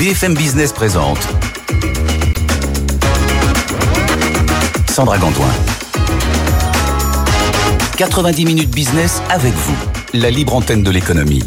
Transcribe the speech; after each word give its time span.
BFM 0.00 0.32
Business 0.32 0.72
présente 0.72 1.18
Sandra 4.90 5.18
Gantoin. 5.18 5.44
90 7.98 8.46
minutes 8.46 8.70
business 8.70 9.20
avec 9.28 9.52
vous, 9.52 9.76
la 10.14 10.30
libre 10.30 10.54
antenne 10.54 10.82
de 10.82 10.90
l'économie. 10.90 11.42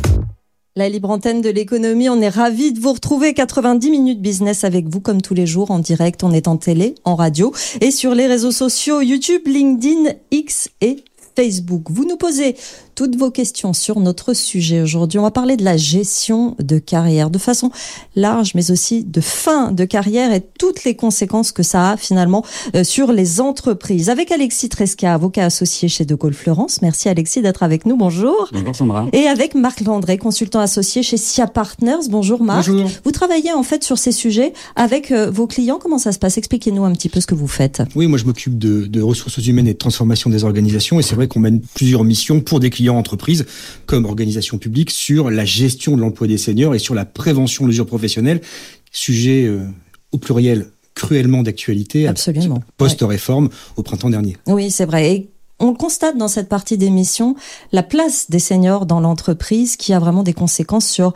La 0.76 0.88
libre 0.88 1.10
antenne 1.10 1.42
de 1.42 1.50
l'économie, 1.50 2.10
on 2.10 2.22
est 2.22 2.30
ravis 2.30 2.74
de 2.74 2.80
vous 2.80 2.94
retrouver 2.94 3.34
90 3.34 3.90
minutes 3.90 4.22
business 4.22 4.64
avec 4.64 4.88
vous 4.88 5.00
comme 5.00 5.24
tous 5.24 5.34
les 5.34 5.48
jours 5.48 5.72
en 5.72 5.80
direct. 5.80 6.24
On 6.24 6.32
est 6.32 6.48
en 6.48 6.58
télé, 6.58 6.94
en 7.06 7.16
radio 7.16 7.56
et 7.82 7.90
sur 7.90 8.14
les 8.14 8.28
réseaux 8.28 8.52
sociaux 8.52 9.02
YouTube, 9.02 9.42
LinkedIn, 9.48 10.12
X 10.30 10.70
et 10.82 11.04
Facebook. 11.36 11.86
Vous 11.90 12.06
nous 12.06 12.18
posez 12.18 12.56
toutes 12.96 13.16
vos 13.16 13.32
questions 13.32 13.74
sur 13.74 14.00
notre 14.00 14.34
sujet 14.34 14.82
aujourd'hui. 14.82 15.20
On 15.20 15.24
va 15.24 15.32
parler 15.32 15.58
de 15.58 15.64
la 15.64 15.78
gestion 15.78 16.56
de 16.60 16.78
carrière 16.78 17.30
de 17.30 17.38
façon 17.38 17.72
large, 18.16 18.54
mais 18.56 18.72
aussi 18.72 19.04
de 19.04 19.22
fin 19.22 19.72
de 19.72 19.86
carrière 19.86 20.34
et 20.34 20.42
toutes 20.60 20.84
les 20.84 20.96
conséquences 20.96 21.52
que 21.52 21.64
ça 21.64 21.92
a 21.92 21.98
finalement 21.98 22.46
euh, 22.76 22.84
sur 22.84 23.12
les 23.12 23.42
entreprises. 23.42 24.10
Avec 24.10 24.32
Alexis 24.32 24.70
Tresca, 24.70 25.14
avocat 25.14 25.46
associé 25.46 25.88
chez 25.88 26.06
De 26.06 26.16
Gaulle 26.16 26.34
Florence. 26.34 26.82
Merci 26.82 27.10
Alexis 27.10 27.42
d'être 27.42 27.64
avec 27.64 27.86
nous. 27.86 27.98
Bonjour. 27.98 28.50
Bonjour 28.52 28.76
Sandra. 28.76 29.08
Et 29.14 29.28
avec 29.28 29.56
Marc 29.56 29.82
Landré, 29.82 30.18
consultant 30.18 30.60
associé 30.60 31.04
chez 31.04 31.18
SIA 31.18 31.48
Partners. 31.48 32.10
Bonjour 32.10 32.44
Marc. 32.44 32.70
Bonjour. 32.70 32.90
Vous 33.04 33.12
travaillez 33.12 33.54
en 33.54 33.64
fait 33.64 33.84
sur 33.84 33.98
ces 33.98 34.12
sujets 34.12 34.54
avec 34.76 35.12
euh, 35.12 35.32
vos 35.32 35.48
clients. 35.48 35.80
Comment 35.82 35.98
ça 35.98 36.12
se 36.12 36.20
passe? 36.20 36.38
Expliquez-nous 36.38 36.84
un 36.84 36.92
petit 36.94 37.10
peu 37.10 37.20
ce 37.20 37.28
que 37.28 37.36
vous 37.36 37.48
faites. 37.48 37.82
Oui, 37.96 38.08
moi 38.08 38.18
je 38.18 38.26
m'occupe 38.26 38.58
de, 38.58 38.86
de 38.86 39.02
ressources 39.02 39.46
humaines 39.46 39.68
et 39.68 39.74
de 39.74 39.78
transformation 39.78 40.30
des 40.30 40.44
organisations 40.44 41.00
et 41.00 41.04
c'est 41.04 41.16
vrai 41.16 41.28
qu'on 41.28 41.40
mène 41.40 41.62
plusieurs 41.74 42.04
missions 42.04 42.42
pour 42.42 42.60
des 42.60 42.70
clients 42.70 42.83
entreprises 42.90 43.46
comme 43.86 44.06
organisation 44.06 44.58
publique 44.58 44.92
sur 44.92 45.30
la 45.30 45.46
gestion 45.46 45.96
de 45.96 46.02
l'emploi 46.02 46.28
des 46.28 46.38
seniors 46.38 46.76
et 46.76 46.80
sur 46.80 46.96
la 46.96 47.06
prévention 47.06 47.66
de 47.66 47.70
l'usure 47.70 47.86
professionnelle, 47.86 48.42
sujet 48.92 49.46
euh, 49.46 49.66
au 50.12 50.18
pluriel 50.18 50.68
cruellement 50.96 51.44
d'actualité 51.44 52.08
Absolument. 52.08 52.62
post-réforme 52.78 53.50
au 53.78 53.84
printemps 53.84 54.10
dernier. 54.10 54.38
Oui, 54.48 54.70
c'est 54.70 54.86
vrai. 54.86 55.12
Et 55.12 55.30
on 55.60 55.72
le 55.72 55.78
constate 55.78 56.18
dans 56.18 56.28
cette 56.28 56.50
partie 56.50 56.78
d'émission, 56.78 57.36
la 57.72 57.84
place 57.84 58.30
des 58.30 58.40
seniors 58.40 58.86
dans 58.86 59.00
l'entreprise 59.00 59.78
qui 59.78 59.94
a 59.94 60.00
vraiment 60.00 60.24
des 60.24 60.34
conséquences 60.34 60.88
sur 60.88 61.14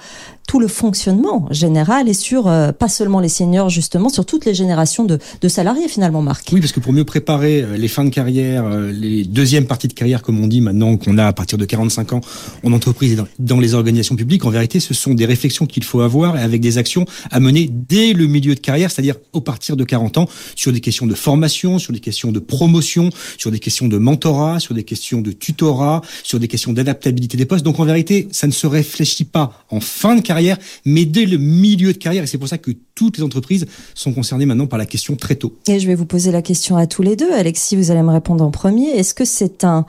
tout 0.48 0.59
le 0.59 0.67
fonctionnement 0.67 1.48
général 1.52 2.08
et 2.08 2.14
sur 2.14 2.48
euh, 2.48 2.72
pas 2.72 2.88
seulement 2.88 3.20
les 3.20 3.30
seniors 3.30 3.70
justement, 3.70 4.09
sur 4.09 4.26
toutes 4.26 4.45
les 4.45 4.56
générations 4.56 5.03
de, 5.06 5.20
salariés 5.48 5.88
finalement, 5.88 6.22
Marc. 6.22 6.50
Oui, 6.52 6.62
parce 6.62 6.72
que 6.72 6.80
pour 6.80 6.94
mieux 6.94 7.03
préparer 7.03 7.62
euh, 7.62 7.78
les 7.78 7.88
fins 7.88 8.06
de 8.06 8.09
carrière, 8.09 8.66
euh, 8.66 8.92
les 8.92 9.25
deuxièmes 9.25 9.66
parties 9.66 9.90
de 9.90 9.94
carrière, 9.94 10.22
comme 10.22 10.42
on 10.42 10.48
dit 10.48 10.62
maintenant, 10.62 10.98
qu'on 10.98 11.18
a 11.18 11.25
à 11.25 11.34
partir 11.34 11.58
de 11.58 11.66
45 11.66 12.14
ans 12.14 12.22
en 12.64 12.72
entreprise 12.72 13.14
et 13.14 13.18
dans 13.40 13.59
les 13.59 13.73
organisations 13.73 14.16
publiques, 14.16 14.45
en 14.45 14.50
vérité, 14.50 14.80
ce 14.80 14.94
sont 14.94 15.14
des 15.14 15.25
réflexions 15.25 15.66
qu'il 15.66 15.84
faut 15.84 16.02
avoir 16.02 16.38
et 16.38 16.42
avec 16.42 16.62
des 16.62 16.78
actions 16.78 17.06
à 17.30 17.40
mener 17.40 17.70
dès 17.70 18.14
le 18.14 18.28
milieu 18.28 18.56
de 18.56 18.59
carrière, 18.59 18.90
c'est-à-dire 18.90 19.16
au 19.34 19.42
partir 19.42 19.75
de 19.75 19.84
40 19.84 20.18
ans, 20.18 20.30
sur 20.56 20.72
des 20.72 20.80
questions 20.80 21.06
de 21.06 21.14
formation, 21.14 21.78
sur 21.78 21.92
des 21.92 22.00
questions 22.00 22.31
de 22.31 22.40
promotion, 22.40 23.09
sur 23.38 23.52
des 23.52 23.59
questions 23.59 23.88
de 23.88 23.98
mentorat, 23.98 24.59
sur 24.62 24.74
des 24.74 24.84
questions 24.84 25.19
de 25.22 25.31
tutorat, 25.34 26.02
sur 26.24 26.40
des 26.40 26.47
questions 26.47 26.72
d'adaptabilité 26.72 27.36
des 27.36 27.46
postes. 27.46 27.66
Donc 27.66 27.80
en 27.80 27.86
vérité, 27.86 28.30
ça 28.31 28.47
ne 28.47 28.53
se 28.53 28.66
réfléchit 28.66 29.25
pas 29.25 29.66
en 29.69 29.81
fin 29.81 30.16
de 30.16 30.22
carrière, 30.22 30.37
mais 30.86 31.06
dès 31.06 31.25
le 31.25 31.38
milieu 31.38 31.94
de 31.94 31.98
carrière. 31.98 32.24
Et 32.24 32.28
c'est 32.28 32.38
pour 32.38 32.48
ça 32.48 32.58
que 32.58 32.72
toutes 32.96 33.18
les 33.18 33.24
entreprises 33.24 33.66
sont 33.94 34.14
concernées 34.14 34.46
maintenant 34.46 34.68
par 34.68 34.80
la 34.80 34.86
question 34.86 35.16
très 35.16 35.36
tôt. 35.36 35.58
Et 35.68 35.80
je 35.80 35.88
vais 35.88 35.96
vous 35.96 36.06
poser 36.06 36.31
la 36.31 36.42
question 36.42 36.78
à 36.78 36.88
tous 36.88 37.02
les 37.02 37.16
deux. 37.16 37.31
Alexis, 37.31 37.75
vous 37.75 37.92
allez 37.92 38.02
me 38.03 38.12
répondre 38.12 38.44
en 38.44 38.52
premier. 38.52 38.90
Est-ce 38.90 39.14
que 39.14 39.25
c'est 39.25 39.64
un 39.64 39.86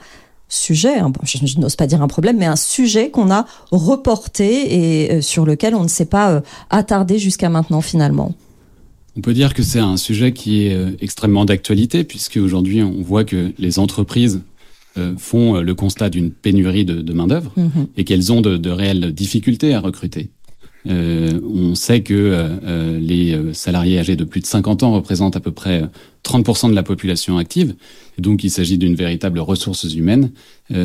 sujet, 0.51 0.99
bon, 1.01 1.13
je, 1.23 1.37
je 1.45 1.59
n'ose 1.59 1.75
pas 1.75 1.85
dire 1.87 2.01
un 2.01 2.07
problème, 2.07 2.37
mais 2.37 2.47
un 2.47 2.55
sujet 2.55 3.11
qu'on 3.11 3.29
a 3.31 3.45
reporté 3.71 5.03
et 5.03 5.11
euh, 5.11 5.21
sur 5.21 5.45
lequel 5.45 5.75
on 5.75 5.83
ne 5.83 5.87
s'est 5.87 6.05
pas 6.05 6.31
euh, 6.31 6.41
attardé 6.69 7.19
jusqu'à 7.19 7.49
maintenant 7.49 7.81
finalement? 7.81 8.33
On 9.15 9.21
peut 9.21 9.33
dire 9.33 9.53
que 9.53 9.63
c'est 9.63 9.79
un 9.79 9.97
sujet 9.97 10.31
qui 10.33 10.65
est 10.65 10.73
euh, 10.73 10.91
extrêmement 11.01 11.45
d'actualité, 11.45 12.03
puisque 12.03 12.37
aujourd'hui 12.37 12.81
on 12.81 13.01
voit 13.01 13.23
que 13.25 13.51
les 13.59 13.79
entreprises 13.79 14.41
font 15.17 15.61
le 15.61 15.75
constat 15.75 16.09
d'une 16.09 16.29
pénurie 16.29 16.83
de, 16.83 17.01
de 17.01 17.13
main-d'œuvre 17.13 17.53
Mhm. 17.55 17.87
et 17.95 18.03
qu'elles 18.03 18.33
ont 18.33 18.41
de, 18.41 18.57
de 18.57 18.69
réelles 18.69 19.13
difficultés 19.13 19.73
à 19.73 19.79
recruter. 19.79 20.29
Euh, 20.87 21.39
on 21.43 21.75
sait 21.75 22.01
que 22.01 22.13
euh, 22.13 22.47
euh, 22.63 22.99
les 22.99 23.53
salariés 23.53 23.99
âgés 23.99 24.15
de 24.15 24.23
plus 24.23 24.41
de 24.41 24.45
50 24.45 24.83
ans 24.83 24.93
représentent 24.93 25.35
à 25.35 25.39
peu 25.39 25.51
près 25.51 25.83
euh, 25.83 25.87
30% 26.23 26.69
de 26.69 26.75
la 26.75 26.83
population 26.83 27.37
active. 27.37 27.75
Donc, 28.17 28.43
il 28.43 28.49
s'agit 28.49 28.77
d'une 28.77 28.95
véritable 28.95 29.39
ressource 29.39 29.83
humaine 29.93 30.31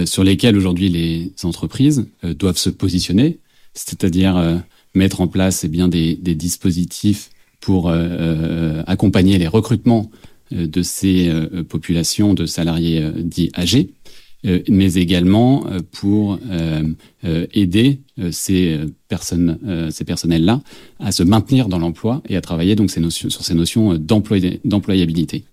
sur 0.07 0.23
lesquelles 0.23 0.57
aujourd'hui 0.57 0.89
les 0.89 1.33
entreprises 1.43 2.07
doivent 2.23 2.57
se 2.57 2.71
positionner, 2.71 3.41
c'est-à-dire 3.75 4.63
mettre 4.95 5.21
en 5.21 5.27
place 5.27 5.65
eh 5.65 5.69
des, 5.69 6.35
dispositifs 6.35 7.31
pour 7.61 7.93
accompagner 8.87 9.37
les 9.39 9.49
recrutements 9.49 10.11
de 10.53 10.83
ces 10.83 11.31
populations 11.69 12.33
de 12.33 12.47
salariés 12.47 13.05
dits 13.19 13.51
âgés, 13.59 13.91
mais 14.69 14.95
également 14.95 15.67
euh, 15.67 15.81
pour 15.93 16.39
euh, 16.51 16.83
euh, 17.25 17.47
aider 17.55 18.01
euh, 18.19 18.31
ces 18.31 18.75
euh, 18.75 18.87
personnes, 19.09 19.59
euh, 19.67 19.91
ces 19.91 20.05
personnels-là 20.05 20.61
à 21.01 21.13
se 21.13 21.23
maintenir 21.23 21.69
dans 21.69 21.79
l'emploi 21.79 22.23
et 22.29 22.37
à 22.37 22.41
travailler 22.41 22.77
donc 22.77 22.91
ces 22.91 23.01
notions, 23.01 23.31
sur 23.31 23.43
ces 23.43 23.55
notions 23.55 23.93
euh, 23.95 23.99
d'employ- 23.99 24.61
d'employabilité. 24.65 25.45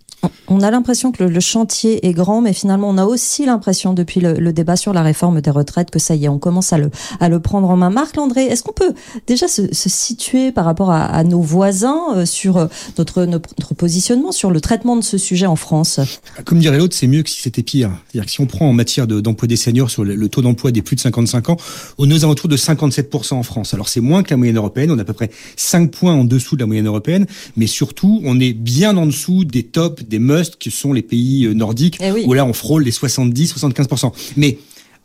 On 0.48 0.62
a 0.62 0.70
l'impression 0.70 1.12
que 1.12 1.24
le, 1.24 1.40
chantier 1.40 2.06
est 2.06 2.14
grand, 2.14 2.42
mais 2.42 2.54
finalement, 2.54 2.90
on 2.90 2.98
a 2.98 3.06
aussi 3.06 3.46
l'impression, 3.46 3.94
depuis 3.94 4.20
le, 4.20 4.52
débat 4.52 4.76
sur 4.76 4.94
la 4.94 5.02
réforme 5.02 5.42
des 5.42 5.50
retraites, 5.50 5.92
que 5.92 6.00
ça 6.00 6.16
y 6.16 6.26
est, 6.26 6.30
on 6.30 6.40
commence 6.40 6.74
à 6.74 6.78
le, 6.78 7.40
prendre 7.40 7.70
en 7.70 7.78
main. 7.78 7.90
Marc 7.90 8.18
Landré, 8.18 8.44
est-ce 8.46 8.62
qu'on 8.64 8.74
peut 8.74 8.94
déjà 9.28 9.48
se, 9.48 9.64
situer 9.72 10.52
par 10.52 10.66
rapport 10.66 10.92
à, 10.92 11.24
nos 11.24 11.42
voisins 11.42 12.02
euh, 12.16 12.26
sur 12.26 12.58
euh, 12.58 12.68
notre, 12.98 13.74
positionnement 13.76 14.32
sur 14.32 14.52
le 14.52 14.60
traitement 14.60 14.96
de 14.96 15.02
ce 15.02 15.18
sujet 15.18 15.46
en 15.46 15.56
France? 15.56 16.00
Comme 16.46 16.60
dirait 16.60 16.78
l'autre, 16.78 16.96
c'est 16.96 17.08
mieux 17.08 17.24
que 17.24 17.30
si 17.30 17.42
c'était 17.42 17.64
pire. 17.64 17.92
C'est-à-dire 18.08 18.26
que 18.26 18.32
si 18.32 18.42
on 18.42 18.46
prend 18.46 18.68
en 18.68 18.74
matière 18.74 19.08
de- 19.08 19.22
d'emploi 19.22 19.48
des 19.48 19.56
seniors 19.56 19.90
sur 19.90 20.04
le, 20.04 20.30
taux 20.30 20.42
d'emploi 20.42 20.72
des 20.72 20.82
plus 20.82 20.96
de 20.96 21.02
55 21.02 21.50
ans, 21.50 21.58
on 21.98 22.10
est 22.10 22.14
aux 22.14 22.26
alentours 22.26 22.50
de 22.50 22.58
57% 22.58 23.34
en 23.34 23.44
France. 23.44 23.74
Alors 23.74 23.90
c'est 23.90 24.02
moins 24.02 24.24
que 24.24 24.32
la 24.32 24.38
moyenne 24.38 24.58
européenne, 24.58 24.92
on 24.92 24.98
a 24.98 25.02
à 25.02 25.06
peu 25.06 25.14
près 25.14 25.32
5 25.56 25.92
points 25.92 26.14
en 26.14 26.26
dessous 26.26 26.56
de 26.56 26.62
la 26.62 26.68
moyenne 26.68 26.88
européenne, 26.88 27.26
mais 27.56 27.68
surtout 27.68 28.22
on 28.26 28.40
est 28.40 28.54
bien 28.54 28.98
en 28.98 29.06
dessous 29.06 29.46
des 29.46 29.64
tops, 29.64 30.04
des 30.12 30.20
musts, 30.20 30.58
qui 30.58 30.70
sont 30.70 30.94
les 30.94 31.02
pays 31.02 31.46
euh, 31.46 31.54
nordiques, 31.54 31.98
Eh 32.00 32.12
oui. 32.12 32.24
où 32.28 32.34
là 32.36 32.46
on 32.46 32.54
frôle 32.54 32.84
les 32.84 32.92
70-75%. 32.92 34.12
Mais 34.38 34.60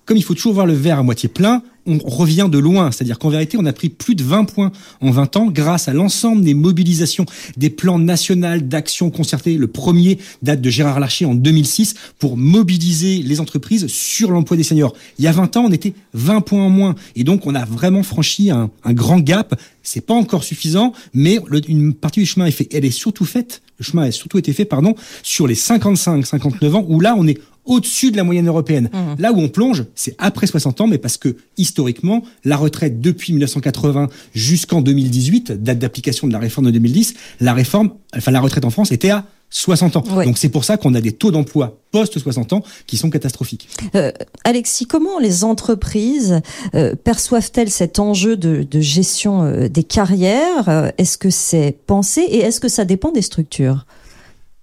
comme 0.05 0.17
il 0.19 0.23
faut 0.23 0.35
toujours 0.35 0.53
voir 0.53 0.67
le 0.67 0.75
verre 0.75 0.99
à 0.99 1.03
moitié 1.03 1.29
plein, 1.29 1.63
on 1.87 1.99
revient 1.99 2.49
de 2.51 2.59
loin. 2.59 2.91
C'est-à-dire 2.91 3.19
qu'en 3.19 3.29
vérité, 3.29 3.57
on 3.61 3.65
a 3.67 3.73
pris 3.73 3.89
plus 3.89 4.15
de 4.15 4.23
20 4.23 4.45
points 4.45 4.73
en 5.01 5.11
20 5.11 5.37
ans 5.37 5.47
grâce 5.47 5.89
à 5.89 5.93
l'ensemble 5.93 6.43
des 6.43 6.55
mobilisations, 6.55 7.27
des 7.57 7.71
plans 7.71 7.99
nationaux 7.99 8.59
d'action 8.61 9.11
concertés. 9.11 9.57
Le 9.57 9.67
premier 9.67 10.19
date 10.43 10.61
de 10.61 10.71
Gérard 10.71 11.01
Larcher 11.01 11.25
en 11.25 11.35
2006 11.35 11.95
pour 12.19 12.37
mobiliser 12.37 13.23
les 13.23 13.41
entreprises 13.41 13.87
sur 13.87 14.31
l'emploi 14.31 14.57
des 14.57 14.63
seniors. 14.63 14.95
Il 15.19 15.25
y 15.25 15.29
a 15.29 15.33
20 15.33 15.57
ans, 15.57 15.65
on 15.67 15.73
était 15.73 15.95
20 16.15 16.41
points 16.43 16.65
en 16.65 16.71
moins. 16.71 16.95
Et 17.15 17.25
donc, 17.25 17.47
on 17.47 17.55
a 17.55 17.65
vraiment 17.65 18.03
franchi 18.03 18.51
un, 18.51 18.71
grand 18.89 19.21
gap. 19.21 19.59
C'est 19.83 20.01
pas 20.01 20.15
encore 20.15 20.45
suffisant, 20.45 20.93
mais 21.15 21.39
une 21.69 21.95
partie 21.95 22.21
du 22.21 22.27
chemin 22.27 22.47
est 22.47 22.51
fait. 22.51 22.69
Elle 22.73 22.85
est 22.85 22.91
surtout 22.91 23.25
faite, 23.25 23.63
le 23.79 23.85
chemin 23.85 24.03
a 24.03 24.11
surtout 24.11 24.39
été 24.39 24.53
fait, 24.53 24.65
pardon, 24.65 24.95
sur 25.23 25.47
les 25.47 25.55
55-59 25.55 26.73
ans, 26.73 26.85
où 26.89 27.01
là, 27.01 27.15
on 27.17 27.27
est 27.27 27.39
au-dessus 27.67 28.11
de 28.11 28.17
la 28.17 28.25
moyenne 28.25 28.49
européenne. 28.49 28.91
Là 29.19 29.33
où 29.33 29.41
on 29.41 29.49
plonge, 29.49 29.85
c'est 29.95 30.15
après 30.19 30.47
60 30.47 30.81
ans, 30.81 30.87
mais 30.87 30.99
parce 30.99 31.17
que 31.17 31.37
historiquement, 31.59 32.23
la 32.45 32.57
retraite 32.57 33.01
depuis 33.01 33.33
1980 33.33 34.09
jusqu'en 34.35 34.81
2018, 34.81 35.53
date 35.63 35.79
d'application 35.79 36.27
de 36.27 36.33
la 36.33 36.39
réforme 36.39 36.67
de 36.67 36.71
2010, 36.71 37.15
la 37.41 37.53
réforme, 37.53 37.91
enfin 38.17 38.31
la 38.31 38.41
retraite 38.41 38.65
en 38.65 38.71
France 38.71 38.93
était 38.93 39.11
à 39.11 39.25
60 39.51 39.97
ans. 39.97 40.05
Ouais. 40.15 40.25
Donc 40.25 40.39
c'est 40.39 40.49
pour 40.49 40.65
ça 40.65 40.77
qu'on 40.77 40.95
a 40.95 41.01
des 41.01 41.13
taux 41.13 41.31
d'emploi 41.31 41.79
post 41.93 42.19
60 42.19 42.53
ans 42.53 42.63
qui 42.87 42.97
sont 42.97 43.11
catastrophiques. 43.11 43.69
Euh, 43.95 44.11
Alexis, 44.45 44.87
comment 44.87 45.19
les 45.19 45.45
entreprises 45.45 46.41
euh, 46.75 46.95
perçoivent-elles 46.97 47.71
cet 47.71 47.99
enjeu 47.99 48.37
de, 48.37 48.65
de 48.69 48.81
gestion 48.81 49.45
euh, 49.45 49.69
des 49.69 49.85
carrières? 49.85 50.69
Euh, 50.69 50.91
Est-ce 50.99 51.17
que 51.17 51.31
c'est 51.31 51.77
pensé 51.87 52.23
et 52.23 52.39
est-ce 52.39 52.61
que 52.61 52.69
ça 52.69 52.85
dépend 52.85 53.13
des 53.13 53.23
structures? 53.23 53.87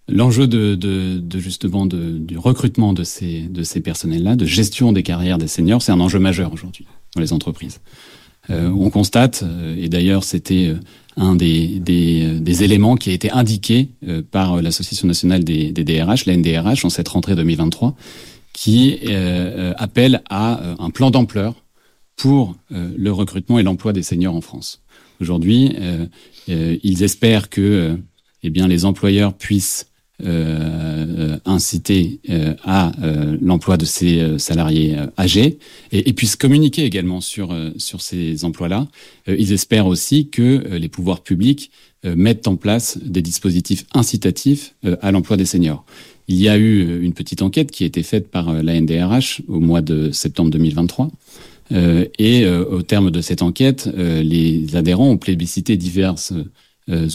L'enjeu 0.10 0.48
de, 0.48 1.40
justement 1.40 1.86
du 1.86 2.38
recrutement 2.38 2.94
de 2.94 3.04
ces, 3.04 3.44
de 3.44 3.64
ces 3.64 3.80
personnels-là, 3.80 4.36
de 4.36 4.46
gestion 4.46 4.92
des 4.92 5.04
carrières 5.04 5.38
des 5.38 5.48
seniors, 5.48 5.82
c'est 5.82 5.94
un 5.94 6.00
enjeu 6.02 6.20
majeur 6.20 6.52
aujourd'hui 6.52 6.86
dans 7.16 7.22
les 7.22 7.32
entreprises. 7.32 7.80
on 8.50 8.90
constate, 8.90 9.46
et 9.78 9.88
d'ailleurs 9.88 10.26
c'était 10.26 10.76
un 11.16 11.36
des, 11.36 11.80
des, 11.80 12.64
éléments 12.64 12.96
qui 12.96 13.12
a 13.12 13.14
été 13.14 13.32
indiqué 13.32 13.90
par 14.32 14.62
l'Association 14.62 15.08
nationale 15.08 15.46
des, 15.46 15.72
des, 15.72 15.84
DRH, 15.86 16.26
la 16.26 16.36
NDRH, 16.36 16.84
en 16.84 16.90
cette 16.90 17.08
rentrée 17.08 17.36
2023, 17.36 17.96
qui 18.52 19.00
appelle 19.78 20.22
à 20.30 20.76
un 20.80 20.90
plan 20.90 21.12
d'ampleur 21.12 21.56
pour 22.18 22.56
le 22.70 23.12
recrutement 23.12 23.58
et 23.58 23.64
l'emploi 23.64 23.94
des 23.94 24.04
seniors 24.04 24.36
en 24.36 24.42
France. 24.42 24.82
Aujourd'hui, 25.22 25.74
ils 26.48 27.04
espèrent 27.04 27.50
que 27.50 27.98
eh 28.44 28.50
bien, 28.50 28.68
les 28.68 28.84
employeurs 28.86 29.34
puissent 29.34 29.88
euh, 30.24 31.38
inciter 31.46 32.20
euh, 32.30 32.54
à 32.64 32.92
euh, 33.04 33.36
l'emploi 33.42 33.78
de 33.78 33.86
ces 33.86 34.20
euh, 34.20 34.38
salariés 34.38 34.96
âgés 35.18 35.58
et, 35.92 36.10
et, 36.10 36.14
puissent 36.14 36.36
communiquer 36.36 36.86
également 36.86 37.20
sur 37.20 37.56
sur 37.78 38.02
ces 38.02 38.46
emplois-là. 38.46 38.88
ils 39.28 39.52
espèrent 39.54 39.88
aussi 39.88 40.30
que 40.30 40.78
les 40.78 40.90
pouvoirs 40.90 41.22
publics 41.22 41.72
mettent 42.04 42.48
en 42.48 42.56
place 42.56 42.98
des 43.04 43.22
dispositifs 43.22 43.86
incitatifs 43.94 44.76
à 45.02 45.12
l'emploi 45.12 45.38
des 45.38 45.46
seniors. 45.46 45.86
Il 46.28 46.36
y 46.36 46.50
a 46.50 46.58
eu 46.58 47.04
une 47.04 47.14
petite 47.14 47.42
enquête 47.42 47.72
qui 47.72 47.84
a 47.84 47.88
été 47.88 48.04
faite 48.04 48.30
par 48.30 48.52
la 48.62 48.80
NDRH 48.80 49.42
au 49.48 49.60
mois 49.60 49.82
de 49.82 50.12
septembre 50.12 50.52
2023. 50.52 51.10
Euh, 51.72 52.06
et 52.20 52.48
au 52.48 52.82
terme 52.82 53.10
de 53.10 53.22
cette 53.22 53.42
enquête, 53.42 53.90
les 53.96 54.76
adhérents 54.76 55.10
ont 55.10 55.18
plébiscité 55.18 55.78
divers 55.78 56.16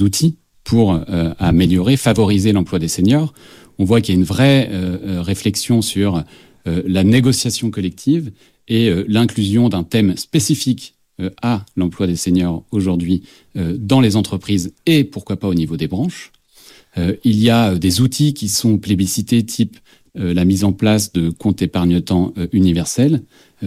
outils 0.00 0.37
pour 0.69 0.93
euh, 0.93 1.32
améliorer, 1.38 1.97
favoriser 1.97 2.53
l'emploi 2.53 2.79
des 2.79 2.88
seniors. 2.88 3.32
On 3.79 3.87
voit 3.87 4.03
qu'il 4.03 4.15
y 4.15 4.19
a 4.19 4.20
une 4.20 4.26
vraie 4.26 4.69
euh, 4.70 4.99
euh, 5.03 5.23
réflexion 5.23 5.81
sur 5.81 6.23
la 6.67 7.03
négociation 7.03 7.70
collective 7.70 8.31
et 8.67 8.93
l'inclusion 9.09 9.70
d'un 9.70 9.85
thème 9.85 10.19
spécifique 10.19 10.97
à 11.41 11.65
l'emploi 11.76 12.06
des 12.06 12.17
seniors 12.17 12.62
aujourd'hui 12.73 13.23
dans 13.55 14.03
les 14.03 14.17
entreprises 14.17 14.75
et 14.85 15.05
pourquoi 15.05 15.38
pas 15.38 15.49
au 15.49 15.55
niveau 15.55 15.79
des 15.79 15.88
branches. 15.88 16.31
il 16.99 17.38
y 17.38 17.49
a 17.49 17.75
des 17.75 18.03
outils 18.03 18.35
qui 18.35 18.50
sont 18.50 18.76
plébiscités 18.76 19.43
type 19.47 19.79
la 20.14 20.44
mise 20.44 20.62
en 20.64 20.73
place 20.73 21.14
de 21.14 21.31
comptes 21.31 21.62
épargne-temps 21.62 22.35
universels. 22.53 23.23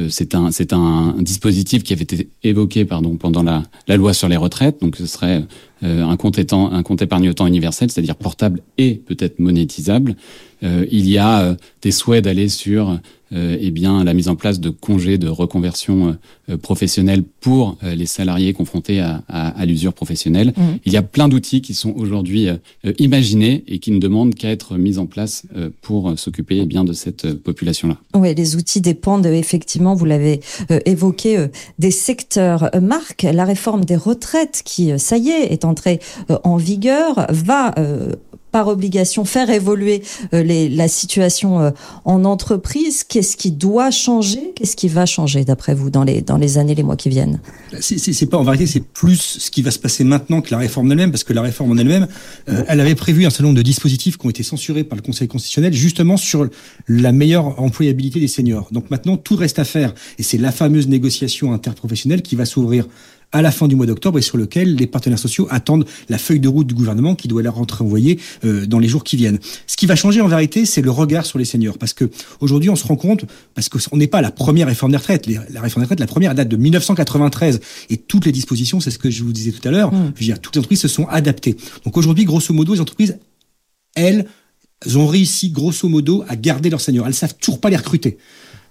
C'est 0.10 0.36
un, 0.36 0.52
c'est 0.52 0.74
un, 0.74 1.16
dispositif 1.20 1.84
qui 1.84 1.94
avait 1.94 2.04
été 2.04 2.30
évoqué 2.44 2.86
pardon, 2.86 3.18
pendant 3.18 3.44
la, 3.44 3.64
la 3.88 3.98
loi 3.98 4.14
sur 4.14 4.30
les 4.30 4.38
retraites. 4.38 4.82
Donc 4.82 4.96
ce 4.96 5.06
serait 5.06 5.44
euh, 5.84 6.04
un 6.04 6.16
compte 6.16 6.38
étant 6.38 6.72
un 6.72 6.84
compte 6.84 7.02
épargne-temps 7.02 7.48
universel, 7.48 7.90
c'est-à-dire 7.90 8.16
portable 8.16 8.62
et 8.78 8.96
peut-être 8.96 9.40
monétisable. 9.40 10.16
Euh, 10.64 10.86
il 10.92 11.10
y 11.10 11.18
a 11.18 11.42
euh, 11.42 11.56
des 11.82 11.90
souhaits 11.92 12.24
d'aller 12.24 12.50
sur 12.50 13.00
eh 13.34 13.72
bien 13.72 14.04
la 14.04 14.14
mise 14.14 14.28
en 14.28 14.36
place 14.36 14.60
de 14.60 14.70
congés 14.70 15.18
de 15.18 15.30
reconversion 15.30 16.18
professionnelle 16.62 17.24
pour 17.24 17.78
les 17.82 18.06
salariés 18.06 18.52
confrontés 18.52 19.00
à, 19.00 19.24
à, 19.30 19.58
à 19.58 19.66
l'usure 19.66 19.94
professionnelle. 19.94 20.50
Mmh. 20.50 20.64
Il 20.84 20.92
y 20.92 20.98
a 20.98 21.02
plein 21.02 21.30
d'outils 21.30 21.62
qui 21.62 21.74
sont 21.74 21.94
aujourd'hui 21.96 22.50
imaginés 23.00 23.64
et 23.70 23.80
qui 23.80 23.92
ne 23.92 24.00
demandent 24.00 24.36
qu'à 24.36 24.50
être 24.50 24.76
mis 24.76 24.98
en 24.98 25.06
place 25.06 25.44
pour 25.80 26.20
s'occuper 26.20 26.58
eh 26.58 26.66
bien 26.66 26.84
de 26.84 26.92
cette 26.92 27.32
population-là. 27.36 27.96
Oui, 28.16 28.36
les 28.36 28.58
outils 28.58 28.82
dépendent 28.82 29.28
effectivement, 29.28 29.81
vous 29.95 30.06
l'avez 30.06 30.39
évoqué, 30.86 31.48
des 31.80 31.92
secteurs. 31.92 32.69
Marc, 32.81 33.24
la 33.24 33.45
réforme 33.45 33.83
des 33.83 33.95
retraites 33.95 34.62
qui, 34.63 34.98
ça 35.00 35.18
y 35.18 35.30
est, 35.30 35.51
est 35.51 35.66
en 35.66 35.72
entrée 35.72 36.00
euh, 36.30 36.38
en 36.44 36.57
vigueur 36.57 37.25
va 37.30 37.74
euh, 37.80 38.13
par 38.51 38.68
obligation 38.68 39.25
faire 39.25 39.50
évoluer 39.50 40.03
euh, 40.33 40.44
la 40.69 40.88
situation 40.88 41.74
en 42.06 42.25
entreprise. 42.25 43.03
Qu'est-ce 43.03 43.38
qui 43.38 43.51
doit 43.51 43.92
changer? 43.92 44.53
Qu'est-ce 44.56 44.75
qui 44.75 44.88
va 44.88 45.06
changer 45.06 45.45
d'après 45.45 45.74
vous 45.74 45.89
dans 45.89 46.03
les 46.03 46.57
années, 46.57 46.75
les 46.75 46.83
mois 46.83 46.95
qui 46.95 47.09
viennent? 47.09 47.39
C'est 47.80 48.30
pas 48.30 48.38
en 48.38 48.44
vérité, 48.44 48.68
c'est 48.68 48.83
plus 48.83 49.38
ce 49.39 49.51
qui 49.51 49.62
va 49.62 49.71
se 49.71 49.80
passer 49.80 50.03
maintenant 50.03 50.42
que 50.42 50.51
la 50.51 50.57
réforme 50.57 50.92
elle-même, 50.92 51.12
parce 51.12 51.24
que 51.24 51.33
la 51.33 51.42
réforme 51.42 51.71
en 51.71 51.77
elle-même, 51.77 52.07
elle 52.45 52.80
avait 52.80 52.95
prévu 52.95 53.25
un 53.25 53.30
certain 53.30 53.45
nombre 53.45 53.57
de 53.57 53.62
dispositifs 53.62 54.18
qui 54.18 54.25
ont 54.25 54.30
été 54.30 54.44
censurés 54.44 54.83
par 54.83 54.95
le 54.95 55.01
Conseil 55.01 55.27
constitutionnel, 55.27 55.74
justement 55.74 56.18
sur 56.18 56.47
la 56.88 57.12
meilleure 57.12 57.59
employabilité 57.62 58.19
des 58.19 58.27
seniors. 58.27 58.68
Donc 58.71 58.89
maintenant, 58.92 59.18
tout 59.18 59.36
reste 59.36 59.59
à 59.59 59.63
faire, 59.63 59.94
et 60.18 60.24
c'est 60.24 60.38
la 60.38 60.51
fameuse 60.51 60.88
négociation 60.88 61.54
interprofessionnelle 61.54 62.21
qui 62.21 62.36
va 62.36 62.45
s'ouvrir 62.45 62.88
à 63.31 63.42
la 63.42 63.51
fin 63.51 63.68
du 63.68 63.75
mois 63.75 63.86
d'octobre 63.86 64.19
et 64.19 64.22
sur 64.22 64.38
lequel 64.38 64.75
les 64.75 64.88
partenaires 64.88 65.19
sociaux 65.19 65.48
attendent 65.50 65.86
la 66.10 66.18
feuille 66.18 66.39
de 66.39 66.48
route 66.48 66.68
du 66.68 66.74
gouvernement 66.74 67.16
qui 67.16 67.28
doit 67.28 67.42
leur 67.42 67.62
être 67.62 67.81
envoyée 67.81 68.19
euh, 68.44 68.66
dans 68.66 68.80
les 68.80 68.88
jours 68.88 69.04
qui 69.04 69.16
viennent. 69.16 69.39
Ce 69.68 69.78
qui 69.78 69.86
va 69.86 69.95
changer 69.95 70.22
en 70.22 70.28
vérité, 70.28 70.66
c'est 70.66 70.81
le 70.81 70.92
regard 70.92 71.25
sur 71.25 71.39
les 71.39 71.45
seniors, 71.45 71.78
parce 71.78 71.94
que 71.94 72.10
aujourd'hui 72.39 72.69
on 72.69 72.75
se 72.75 72.86
rend 72.86 72.95
compte, 72.95 73.25
parce 73.56 73.69
qu'on 73.69 73.98
n'est 73.98 74.07
pas 74.07 74.19
à 74.19 74.22
la 74.22 74.31
première 74.31 74.68
réforme 74.68 74.92
des 74.92 74.98
retraites. 74.98 75.28
La 75.28 75.62
réforme 75.62 75.83
des 75.83 75.86
retraites, 75.86 76.00
la 76.00 76.07
première 76.07 76.36
date 76.36 76.50
de 76.50 76.57
1993 76.57 77.60
et 77.89 77.98
toutes 77.98 78.25
les 78.25 78.31
dispositions, 78.31 78.80
c'est 78.80 78.92
ce 78.92 79.00
que 79.00 79.10
je 79.10 79.24
vous 79.24 79.33
disais 79.33 79.51
tout 79.51 79.66
à 79.68 79.72
l'heure. 79.72 79.94
Mmh. 79.94 80.13
Je 80.16 80.19
veux 80.19 80.25
dire, 80.25 80.39
toutes 80.39 80.56
les 80.56 80.60
entreprises 80.60 80.81
se 80.81 80.88
sont 80.88 81.07
adaptées. 81.07 81.56
Donc 81.86 81.98
aujourd'hui, 81.98 82.25
grosso 82.25 82.54
modo, 82.54 82.74
les 82.74 82.81
entreprises, 82.81 83.18
elles, 83.95 84.25
ont 84.95 85.06
réussi 85.06 85.51
grosso 85.51 85.88
modo 85.88 86.24
à 86.28 86.36
garder 86.36 86.69
leurs 86.69 86.81
seniors. 86.81 87.06
Elles 87.06 87.13
savent 87.13 87.36
toujours 87.36 87.62
pas 87.62 87.69
les 87.69 87.78
recruter. 87.78 88.18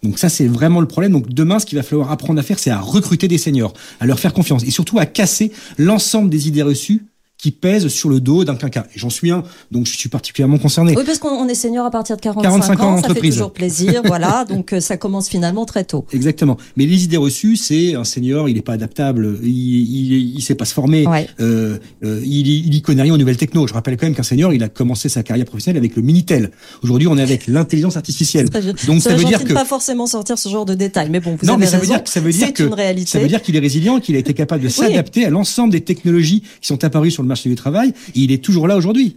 Donc 0.02 0.18
ça, 0.18 0.28
c'est 0.28 0.46
vraiment 0.46 0.80
le 0.80 0.88
problème. 0.88 1.12
Donc 1.12 1.28
demain, 1.28 1.58
ce 1.58 1.66
qu'il 1.66 1.76
va 1.76 1.82
falloir 1.82 2.10
apprendre 2.10 2.40
à 2.40 2.42
faire, 2.42 2.58
c'est 2.58 2.70
à 2.70 2.80
recruter 2.80 3.28
des 3.28 3.38
seniors, 3.38 3.74
à 4.00 4.06
leur 4.06 4.18
faire 4.18 4.32
confiance 4.32 4.64
et 4.64 4.70
surtout 4.70 4.98
à 4.98 5.06
casser 5.06 5.52
l'ensemble 5.78 6.30
des 6.30 6.48
idées 6.48 6.62
reçues 6.62 7.04
qui 7.40 7.50
pèse 7.50 7.88
sur 7.88 8.08
le 8.10 8.20
dos 8.20 8.44
d'un 8.44 8.54
quinquin. 8.54 8.84
Et 8.94 8.98
j'en 8.98 9.10
suis 9.10 9.30
un, 9.30 9.42
donc 9.70 9.86
je 9.86 9.96
suis 9.96 10.08
particulièrement 10.08 10.58
concerné. 10.58 10.94
Oui, 10.96 11.04
parce 11.06 11.18
qu'on 11.18 11.48
est 11.48 11.54
senior 11.54 11.86
à 11.86 11.90
partir 11.90 12.16
de 12.16 12.20
45, 12.20 12.42
45 12.76 12.80
ans, 12.82 13.02
ça 13.02 13.14
fait 13.14 13.20
toujours 13.20 13.52
plaisir, 13.52 14.02
voilà, 14.04 14.44
donc 14.44 14.72
euh, 14.72 14.80
ça 14.80 14.96
commence 14.96 15.28
finalement 15.28 15.64
très 15.64 15.84
tôt. 15.84 16.04
Exactement. 16.12 16.58
Mais 16.76 16.84
les 16.86 17.04
idées 17.04 17.16
reçues, 17.16 17.56
c'est 17.56 17.94
un 17.94 18.04
senior, 18.04 18.48
il 18.48 18.56
n'est 18.56 18.62
pas 18.62 18.74
adaptable, 18.74 19.38
il, 19.42 19.48
il, 19.48 20.36
il, 20.36 20.42
sait 20.42 20.54
pas 20.54 20.66
se 20.66 20.74
former, 20.74 21.06
ouais. 21.06 21.28
euh, 21.40 21.78
euh, 22.04 22.20
il, 22.24 22.46
il 22.46 22.74
y 22.74 22.82
connaît 22.82 23.02
rien 23.02 23.14
aux 23.14 23.18
nouvelles 23.18 23.38
techno. 23.38 23.66
Je 23.66 23.72
rappelle 23.72 23.96
quand 23.96 24.06
même 24.06 24.14
qu'un 24.14 24.22
senior, 24.22 24.52
il 24.52 24.62
a 24.62 24.68
commencé 24.68 25.08
sa 25.08 25.22
carrière 25.22 25.46
professionnelle 25.46 25.78
avec 25.78 25.96
le 25.96 26.02
Minitel. 26.02 26.50
Aujourd'hui, 26.82 27.08
on 27.08 27.16
est 27.16 27.22
avec 27.22 27.46
l'intelligence 27.46 27.96
artificielle. 27.96 28.50
Donc 28.86 29.00
ça, 29.00 29.14
veut 29.14 29.24
dire 29.24 29.44
que 29.44 29.54
pas 29.54 29.64
forcément 29.64 30.06
sortir 30.06 30.38
ce 30.38 30.48
genre 30.48 30.66
de 30.66 30.74
détails, 30.74 31.08
mais 31.10 31.20
bon, 31.20 31.36
vous 31.40 31.46
non, 31.46 31.54
avez 31.54 31.60
mais 31.60 31.66
ça 31.66 31.78
raison. 31.78 31.92
veut 31.94 31.98
dire 31.98 32.08
ça 32.08 32.20
veut 32.20 32.32
dire 32.32 32.52
que 32.52 32.64
une 32.64 32.74
réalité. 32.74 33.10
ça 33.10 33.18
veut 33.18 33.28
dire 33.28 33.40
qu'il 33.40 33.56
est 33.56 33.60
résilient, 33.60 33.98
qu'il 34.00 34.16
a 34.16 34.18
été 34.18 34.34
capable 34.34 34.62
de 34.62 34.68
s'adapter 34.68 35.20
oui. 35.20 35.26
à 35.26 35.30
l'ensemble 35.30 35.72
des 35.72 35.80
technologies 35.80 36.42
qui 36.60 36.66
sont 36.66 36.84
apparues 36.84 37.10
sur 37.10 37.22
le 37.22 37.29
marché 37.30 37.48
du 37.48 37.54
travail. 37.54 37.94
Il 38.14 38.30
est 38.32 38.44
toujours 38.44 38.68
là 38.68 38.76
aujourd'hui. 38.76 39.16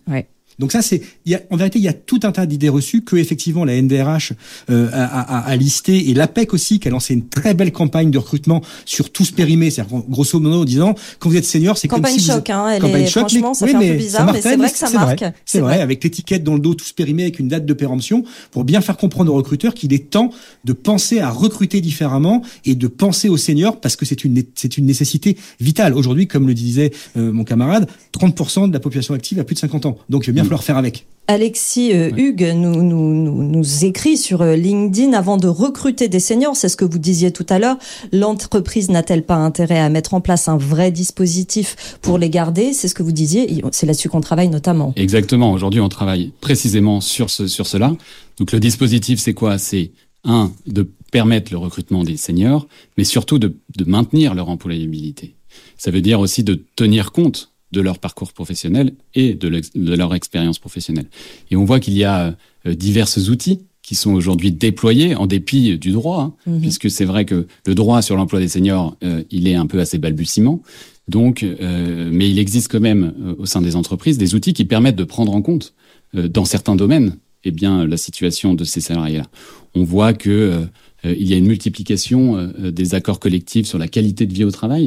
Donc 0.59 0.71
ça, 0.71 0.81
c'est, 0.81 1.01
en 1.49 1.57
vérité, 1.57 1.79
il 1.79 1.85
y 1.85 1.87
a 1.87 1.93
tout 1.93 2.19
un 2.23 2.31
tas 2.31 2.45
d'idées 2.45 2.69
reçues 2.69 3.01
que 3.03 3.15
effectivement 3.15 3.65
la 3.65 3.81
NDRH 3.81 4.33
euh, 4.69 4.89
a, 4.91 5.03
a, 5.03 5.39
a, 5.39 5.55
listé 5.55 6.09
et 6.09 6.13
l'APEC 6.13 6.53
aussi 6.53 6.79
qui 6.79 6.87
a 6.87 6.91
lancé 6.91 7.13
une 7.13 7.27
très 7.27 7.53
belle 7.53 7.71
campagne 7.71 8.11
de 8.11 8.17
recrutement 8.17 8.61
sur 8.85 9.11
tout 9.11 9.25
ce 9.25 9.33
périmé, 9.33 9.69
c'est-à-dire 9.69 10.03
grosso 10.09 10.39
modo 10.39 10.61
en 10.61 10.65
disant 10.65 10.95
quand 11.19 11.29
vous 11.29 11.37
êtes 11.37 11.45
senior, 11.45 11.77
c'est 11.77 11.87
comme 11.87 12.05
si 12.05 12.19
choc, 12.19 12.47
vous... 12.47 12.53
hein, 12.53 12.69
elle 12.69 12.81
campagne 12.81 13.03
est, 13.03 13.07
choc, 13.07 13.29
franchement, 13.29 13.49
mais, 13.49 13.55
ça 13.55 13.65
oui, 13.65 13.71
fait 13.71 13.77
un 13.77 13.91
peu 13.91 13.97
bizarre, 13.97 14.33
mais 14.33 14.41
c'est 14.41 14.57
vrai 14.57 14.71
que 14.71 14.77
ça 14.77 14.89
marque. 14.89 15.23
C'est 15.45 15.59
vrai, 15.59 15.75
vrai, 15.75 15.81
avec 15.81 16.03
l'étiquette 16.03 16.43
dans 16.43 16.53
le 16.53 16.59
dos, 16.59 16.73
tout 16.73 16.85
ce 16.85 16.93
périmé 16.93 17.23
avec 17.23 17.39
une 17.39 17.47
date 17.47 17.65
de 17.65 17.73
péremption 17.73 18.23
pour 18.51 18.63
bien 18.63 18.81
faire 18.81 18.97
comprendre 18.97 19.33
aux 19.33 19.35
recruteurs 19.35 19.73
qu'il 19.73 19.93
est 19.93 20.09
temps 20.09 20.29
de 20.63 20.73
penser 20.73 21.19
à 21.19 21.29
recruter 21.29 21.81
différemment 21.81 22.41
et 22.65 22.75
de 22.75 22.87
penser 22.87 23.29
aux 23.29 23.37
seniors 23.37 23.79
parce 23.79 23.95
que 23.95 24.05
c'est 24.05 24.23
une 24.23 24.43
c'est 24.55 24.77
une 24.77 24.85
nécessité 24.85 25.37
vitale. 25.59 25.93
Aujourd'hui, 25.93 26.27
comme 26.27 26.47
le 26.47 26.53
disait 26.53 26.91
euh, 27.17 27.31
mon 27.31 27.43
camarade, 27.43 27.87
30% 28.17 28.67
de 28.69 28.73
la 28.73 28.79
population 28.79 29.13
active 29.13 29.39
a 29.39 29.43
plus 29.43 29.55
de 29.55 29.59
50 29.59 29.85
ans, 29.85 29.97
donc 30.09 30.27
bien 30.43 30.49
falloir 30.49 30.63
faire 30.63 30.77
avec. 30.77 31.05
Alexis 31.27 31.93
euh, 31.93 32.11
Hugues 32.17 32.51
nous, 32.53 32.83
nous, 32.83 33.13
nous, 33.13 33.43
nous, 33.43 33.85
écrit 33.85 34.17
sur 34.17 34.41
euh, 34.41 34.57
LinkedIn 34.57 35.13
avant 35.13 35.37
de 35.37 35.47
recruter 35.47 36.09
des 36.09 36.19
seniors, 36.19 36.57
c'est 36.57 36.67
ce 36.67 36.75
que 36.75 36.83
vous 36.83 36.99
disiez 36.99 37.31
tout 37.31 37.45
à 37.47 37.59
l'heure, 37.59 37.77
l'entreprise 38.11 38.89
n'a-t-elle 38.89 39.23
pas 39.23 39.37
intérêt 39.37 39.79
à 39.79 39.87
mettre 39.87 40.15
en 40.15 40.21
place 40.21 40.49
un 40.49 40.57
vrai 40.57 40.91
dispositif 40.91 41.97
pour 42.01 42.17
les 42.17 42.29
garder? 42.29 42.73
C'est 42.73 42.89
ce 42.89 42.93
que 42.93 43.03
vous 43.03 43.13
disiez, 43.13 43.63
c'est 43.71 43.85
là-dessus 43.85 44.09
qu'on 44.09 44.19
travaille 44.19 44.49
notamment. 44.49 44.91
Exactement, 44.97 45.53
aujourd'hui 45.53 45.79
on 45.79 45.87
travaille 45.87 46.33
précisément 46.41 46.99
sur, 46.99 47.29
ce, 47.29 47.47
sur 47.47 47.67
cela. 47.67 47.95
Donc 48.37 48.51
le 48.51 48.59
dispositif 48.59 49.19
c'est 49.19 49.33
quoi? 49.33 49.57
C'est 49.57 49.91
un, 50.25 50.51
de 50.67 50.89
permettre 51.11 51.53
le 51.53 51.57
recrutement 51.57 52.03
des 52.03 52.17
seniors, 52.17 52.67
mais 52.97 53.05
surtout 53.05 53.39
de, 53.39 53.55
de 53.77 53.85
maintenir 53.85 54.35
leur 54.35 54.49
employabilité. 54.49 55.35
Ça 55.77 55.89
veut 55.89 56.01
dire 56.01 56.19
aussi 56.19 56.43
de 56.43 56.65
tenir 56.75 57.13
compte 57.13 57.52
de 57.73 57.81
leur 57.81 57.97
parcours 57.99 58.31
professionnel 58.31 58.93
et 59.15 59.33
de, 59.33 59.47
de 59.89 59.93
leur 59.95 60.13
expérience 60.13 60.59
professionnelle. 60.59 61.07
Et 61.51 61.55
on 61.55 61.65
voit 61.65 61.79
qu'il 61.79 61.97
y 61.97 62.05
a 62.05 62.17
euh, 62.65 62.75
divers 62.75 63.09
outils 63.29 63.59
qui 63.81 63.95
sont 63.95 64.13
aujourd'hui 64.13 64.51
déployés 64.53 65.13
en 65.15 65.25
dépit 65.25 65.77
du 65.77 65.91
droit, 65.91 66.21
hein, 66.21 66.33
mm 66.45 66.51
-hmm. 66.51 66.61
puisque 66.61 66.89
c'est 66.95 67.07
vrai 67.13 67.25
que 67.25 67.47
le 67.69 67.75
droit 67.75 68.01
sur 68.01 68.15
l'emploi 68.15 68.39
des 68.39 68.51
seniors, 68.55 68.87
euh, 69.03 69.23
il 69.37 69.43
est 69.49 69.57
un 69.63 69.67
peu 69.71 69.79
assez 69.83 69.97
balbutiement. 70.05 70.61
Donc, 71.17 71.43
euh, 71.43 72.09
mais 72.17 72.27
il 72.33 72.37
existe 72.45 72.69
quand 72.71 72.85
même 72.91 73.03
au 73.41 73.45
sein 73.45 73.61
des 73.67 73.75
entreprises 73.75 74.17
des 74.17 74.31
outils 74.35 74.53
qui 74.53 74.65
permettent 74.73 75.01
de 75.03 75.07
prendre 75.15 75.33
en 75.39 75.41
compte, 75.49 75.65
dans 76.37 76.47
certains 76.55 76.77
domaines, 76.83 77.09
eh 77.43 77.51
bien, 77.61 77.73
la 77.93 77.97
situation 77.97 78.49
de 78.59 78.63
ces 78.71 78.81
salariés-là. 78.89 79.27
On 79.79 79.83
voit 79.95 80.13
que 80.23 80.37
il 81.21 81.27
y 81.31 81.33
a 81.35 81.37
une 81.43 81.49
multiplication 81.53 82.21
des 82.79 82.89
accords 82.97 83.19
collectifs 83.25 83.67
sur 83.71 83.79
la 83.83 83.89
qualité 83.95 84.23
de 84.29 84.33
vie 84.37 84.45
au 84.49 84.53
travail, 84.59 84.85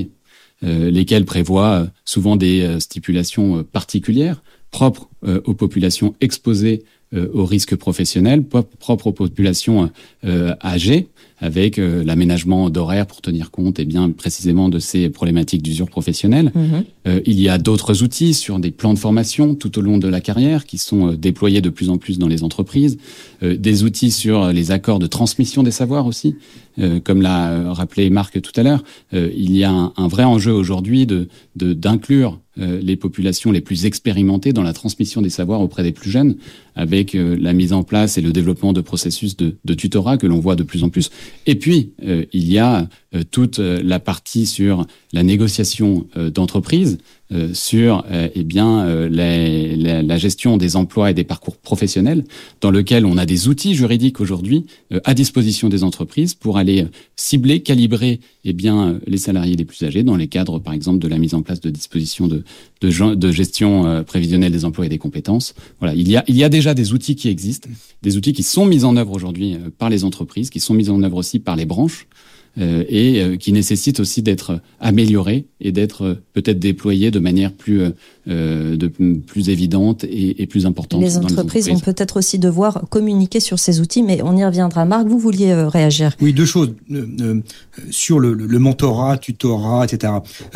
lesquels 0.63 1.25
prévoient 1.25 1.87
souvent 2.05 2.37
des 2.37 2.81
stipulations 2.81 3.63
particulières 3.65 4.43
propres 4.71 5.09
aux 5.45 5.55
populations 5.55 6.15
exposées 6.21 6.85
au 7.15 7.45
risque 7.45 7.77
professionnel 7.77 8.43
propre 8.45 9.07
aux 9.07 9.13
populations 9.13 9.91
âgées 10.25 11.09
avec 11.39 11.79
euh, 11.79 12.03
l'aménagement 12.03 12.71
d'horaires 12.71 13.07
pour 13.07 13.21
tenir 13.21 13.51
compte 13.51 13.79
et 13.79 13.83
eh 13.83 13.85
bien 13.85 14.11
précisément 14.11 14.69
de 14.69 14.79
ces 14.79 15.11
problématiques 15.11 15.63
d'usure 15.63 15.89
professionnelle. 15.89 16.51
Mhm. 16.55 16.85
Euh, 17.09 17.21
il 17.27 17.41
y 17.41 17.49
a 17.49 17.59
d'autres 17.59 18.03
outils 18.03 18.33
sur 18.33 18.59
des 18.59 18.71
plans 18.71 18.95
de 18.95 18.99
formation 18.99 19.55
tout 19.55 19.79
au 19.79 19.83
long 19.83 19.99
de 19.99 20.09
la 20.09 20.21
carrière 20.21 20.65
qui 20.65 20.79
sont 20.79 21.09
euh, 21.09 21.17
déployés 21.17 21.61
de 21.61 21.69
plus 21.69 21.91
en 21.91 21.99
plus 21.99 22.19
dans 22.19 22.29
les 22.29 22.43
entreprises, 22.43 22.99
des 23.43 23.85
outils 23.85 24.11
sur 24.11 24.53
les 24.53 24.71
accords 24.71 24.99
de 24.99 25.07
transmission 25.07 25.63
des 25.63 25.71
savoirs 25.71 26.07
aussi, 26.07 26.37
comme 27.05 27.21
l'a 27.21 27.73
rappelé 27.73 28.09
Marc 28.09 28.41
tout 28.41 28.53
à 28.57 28.63
l'heure. 28.63 28.83
il 29.13 29.55
y 29.57 29.65
a 29.65 29.71
un, 29.71 29.93
un 29.97 30.09
vrai 30.09 30.25
enjeu 30.25 30.53
aujourd'hui 30.53 31.07
de 31.07 31.29
d'inclure 31.55 32.39
euh, 32.59 32.81
les 32.83 32.97
populations 32.97 33.53
les 33.53 33.61
plus 33.61 33.85
expérimentées 33.85 34.55
dans 34.55 34.63
la 34.63 34.73
transmission 34.73 35.21
des 35.21 35.29
savoirs 35.29 35.61
auprès 35.61 35.83
des 35.83 35.93
plus 35.93 36.11
jeunes, 36.11 36.37
avec 36.77 37.15
euh, 37.15 37.37
la 37.41 37.53
mise 37.53 37.73
en 37.73 37.83
place 37.83 38.19
et 38.19 38.21
le 38.21 38.33
développement 38.33 38.73
de 38.73 38.81
processus 38.81 39.37
de, 39.37 39.57
de 39.65 39.75
tutorat 39.75 40.19
que 40.19 40.27
l'on 40.27 40.39
voit 40.39 40.55
de 40.55 40.63
plus 40.63 40.85
en 40.85 40.91
plus. 40.91 41.11
Et 41.47 41.57
puis, 41.57 41.93
euh, 42.05 42.25
il 42.33 42.51
y 42.51 42.59
a 42.59 42.89
toute 43.31 43.59
la 43.59 43.99
partie 43.99 44.45
sur 44.45 44.87
la 45.15 45.23
négociation 45.23 46.07
d'entreprise, 46.35 46.99
sur 47.55 48.05
eh 48.13 48.45
bien 48.45 48.85
la, 49.09 50.03
la, 50.03 50.19
gestion 50.19 50.59
des 50.59 50.77
emplois 50.77 51.11
et 51.11 51.15
des 51.15 51.25
parcours 51.25 51.57
professionnels, 51.57 52.25
dans 52.61 52.71
lequel 52.71 53.07
on 53.07 53.17
a 53.17 53.25
des 53.25 53.49
outils 53.49 53.75
juridiques 53.75 54.21
aujourd'hui 54.21 54.67
à 55.05 55.15
disposition 55.15 55.71
des 55.71 55.83
entreprises 55.83 56.35
pour 56.35 56.59
aller 56.59 56.87
cibler, 57.17 57.61
calibrer 57.61 58.21
eh 58.45 58.53
bien 58.53 59.01
les 59.07 59.17
salariés 59.17 59.57
les 59.57 59.65
plus 59.65 59.83
âgés 59.83 60.03
dans 60.03 60.17
les 60.17 60.29
cadres, 60.29 60.59
par 60.59 60.75
exemple, 60.75 60.99
de 60.99 61.09
la 61.09 61.17
mise 61.17 61.33
en 61.33 61.41
place 61.41 61.61
de 61.61 61.71
dispositions 61.71 62.29
de, 62.29 62.45
de, 62.81 63.33
gestion 63.33 63.87
euh, 63.87 64.03
prévisionnelle 64.03 64.53
des 64.53 64.65
emplois 64.65 64.87
et 64.87 64.89
des 64.89 64.99
compétences. 64.99 65.55
Voilà, 65.81 65.95
il 65.95 66.09
y, 66.09 66.17
a, 66.17 66.25
il 66.29 66.37
y 66.37 66.45
a 66.45 66.49
déjà 66.49 66.75
des 66.75 66.93
outils 66.93 67.17
qui 67.17 67.29
existent, 67.29 67.69
des 68.03 68.17
outils 68.17 68.33
qui 68.33 68.43
sont 68.43 68.67
mis 68.67 68.85
en 68.85 68.97
œuvre 68.97 69.13
aujourd'hui 69.13 69.55
euh, 69.55 69.71
par 69.77 69.89
les 69.89 70.05
entreprises, 70.05 70.51
qui 70.51 70.61
sont 70.61 70.75
mis 70.75 70.91
en 70.91 71.03
œuvre 71.03 71.17
aussi 71.17 71.39
par 71.39 71.57
les 71.57 71.65
branches. 71.65 72.07
Euh, 72.59 72.85
et 72.89 73.21
euh, 73.21 73.37
qui 73.37 73.53
nécessite 73.53 74.01
aussi 74.01 74.23
d'être 74.23 74.61
amélioré 74.81 75.45
et 75.61 75.73
d'être 75.73 76.05
euh, 76.05 76.15
peut-être 76.33 76.59
déployé 76.59 77.11
de 77.11 77.19
manière 77.19 77.53
plus 77.53 77.83
de, 78.27 78.89
plus 79.27 79.51
évidente 79.51 80.05
et, 80.05 80.43
et 80.43 80.47
plus 80.47 80.65
importante. 80.65 81.03
Les 81.03 81.19
entreprises, 81.19 81.69
vont 81.69 81.79
peut-être 81.79 82.17
aussi 82.17 82.39
devoir 82.39 82.85
communiquer 82.89 83.41
sur 83.41 83.59
ces 83.59 83.81
outils, 83.81 84.03
mais 84.03 84.21
on 84.23 84.37
y 84.37 84.45
reviendra. 84.45 84.85
Marc, 84.85 85.07
vous 85.07 85.19
vouliez 85.19 85.55
réagir 85.55 86.17
Oui, 86.21 86.33
deux 86.33 86.47
choses 86.47 86.75
sur 87.91 88.19
le, 88.19 88.33
le, 88.33 88.59
mentorat, 88.59 89.19
tutorat, 89.19 89.85
etc. 89.85 90.15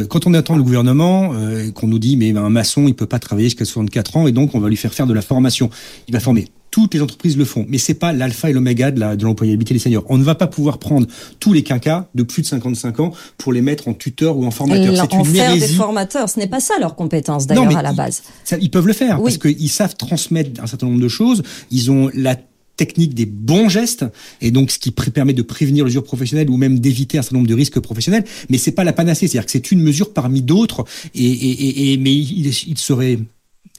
Quand 0.09 0.27
on 0.27 0.35
attend 0.35 0.57
le 0.57 0.63
gouvernement, 0.63 1.33
qu'on 1.75 1.87
nous 1.87 2.01
dit 2.01 2.17
mais 2.17 2.37
un 2.37 2.51
maçon 2.51 2.89
il 2.89 2.95
peut 2.95 3.07
pas 3.07 3.21
travailler 3.21 3.49
jusqu'à 3.49 3.65
64 3.65 4.17
ans 4.17 4.27
et 4.27 4.33
donc 4.33 4.55
on 4.55 4.61
va 4.61 4.69
lui 4.69 4.77
faire 4.77 4.93
faire 4.93 5.07
de 5.07 5.15
la 5.15 5.23
formation. 5.23 5.71
Il 6.09 6.13
va 6.13 6.21
former 6.21 6.47
toutes 6.71 6.95
les 6.95 7.03
entreprises 7.03 7.37
le 7.37 7.45
font, 7.45 7.67
mais 7.69 7.79
c'est 7.79 7.95
pas 7.95 8.13
l'alpha 8.13 8.51
et 8.51 8.53
l'oméga 8.53 8.91
de, 8.91 9.17
de 9.17 9.25
l'employabilité 9.25 9.75
des 9.75 9.81
seniors. 9.81 10.05
On 10.09 10.19
ne 10.19 10.23
va 10.25 10.35
pas 10.35 10.47
pouvoir 10.47 10.79
prendre 10.79 11.07
tous 11.39 11.53
les 11.53 11.63
quinquas 11.63 12.09
de 12.15 12.23
plus 12.23 12.43
de 12.43 12.47
55 12.47 13.01
ans 13.01 13.13
pour 13.39 13.53
les 13.53 13.63
mettre 13.63 13.89
en 13.89 13.95
tuteur 13.95 14.37
ou 14.37 14.45
en 14.45 14.51
formateur. 14.51 14.95
C'est 14.97 15.17
une 15.17 15.25
faire 15.25 15.55
des 15.55 15.69
formateurs, 15.69 16.29
ce 16.29 16.39
n'est 16.39 16.47
pas 16.47 16.61
ça 16.61 16.75
leur 16.81 16.95
compétence 16.95 17.47
d'ailleurs 17.47 17.77
à 17.77 17.83
la 17.83 17.93
base. 17.93 18.23
Ils, 18.61 18.71
peuvent 18.71 18.87
le 18.87 18.93
faire 18.93 19.21
parce 19.23 19.39
qu'ils 19.39 19.71
savent 19.71 19.97
transmettre 19.97 20.63
un 20.63 20.67
certain 20.67 20.87
nombre 20.87 21.01
de 21.01 21.09
choses. 21.09 21.43
Ils 21.71 21.91
ont 21.91 22.11
la 22.15 22.37
technique 22.77 23.15
des 23.15 23.27
bons 23.27 23.69
gestes 23.69 24.07
et 24.41 24.51
donc 24.51 24.71
ce 24.71 24.79
qui 24.79 24.91
permet 24.91 25.35
de 25.35 25.43
prévenir 25.43 25.85
l'usure 25.85 26.03
professionnelle 26.03 26.49
ou 26.49 26.57
même 26.57 26.79
d'éviter 26.79 27.19
un 27.19 27.23
certain 27.23 27.37
nombre 27.37 27.49
de 27.49 27.55
risques 27.55 27.79
professionnels 27.79 28.25
mais 28.49 28.57
c'est 28.57 28.73
pas 28.73 28.85
la 28.85 28.95
panacée 28.95 29.29
c'est-à-dire 29.29 29.45
que 29.45 29.53
c'est 29.53 29.71
une 29.71 29.83
mesure 29.83 30.15
parmi 30.15 30.41
d'autres 30.41 30.87
et, 31.15 31.27
et, 31.27 31.93
et, 31.93 31.99
mais 31.99 32.15
il, 32.15 32.47
il 32.47 32.79
serait 32.79 33.19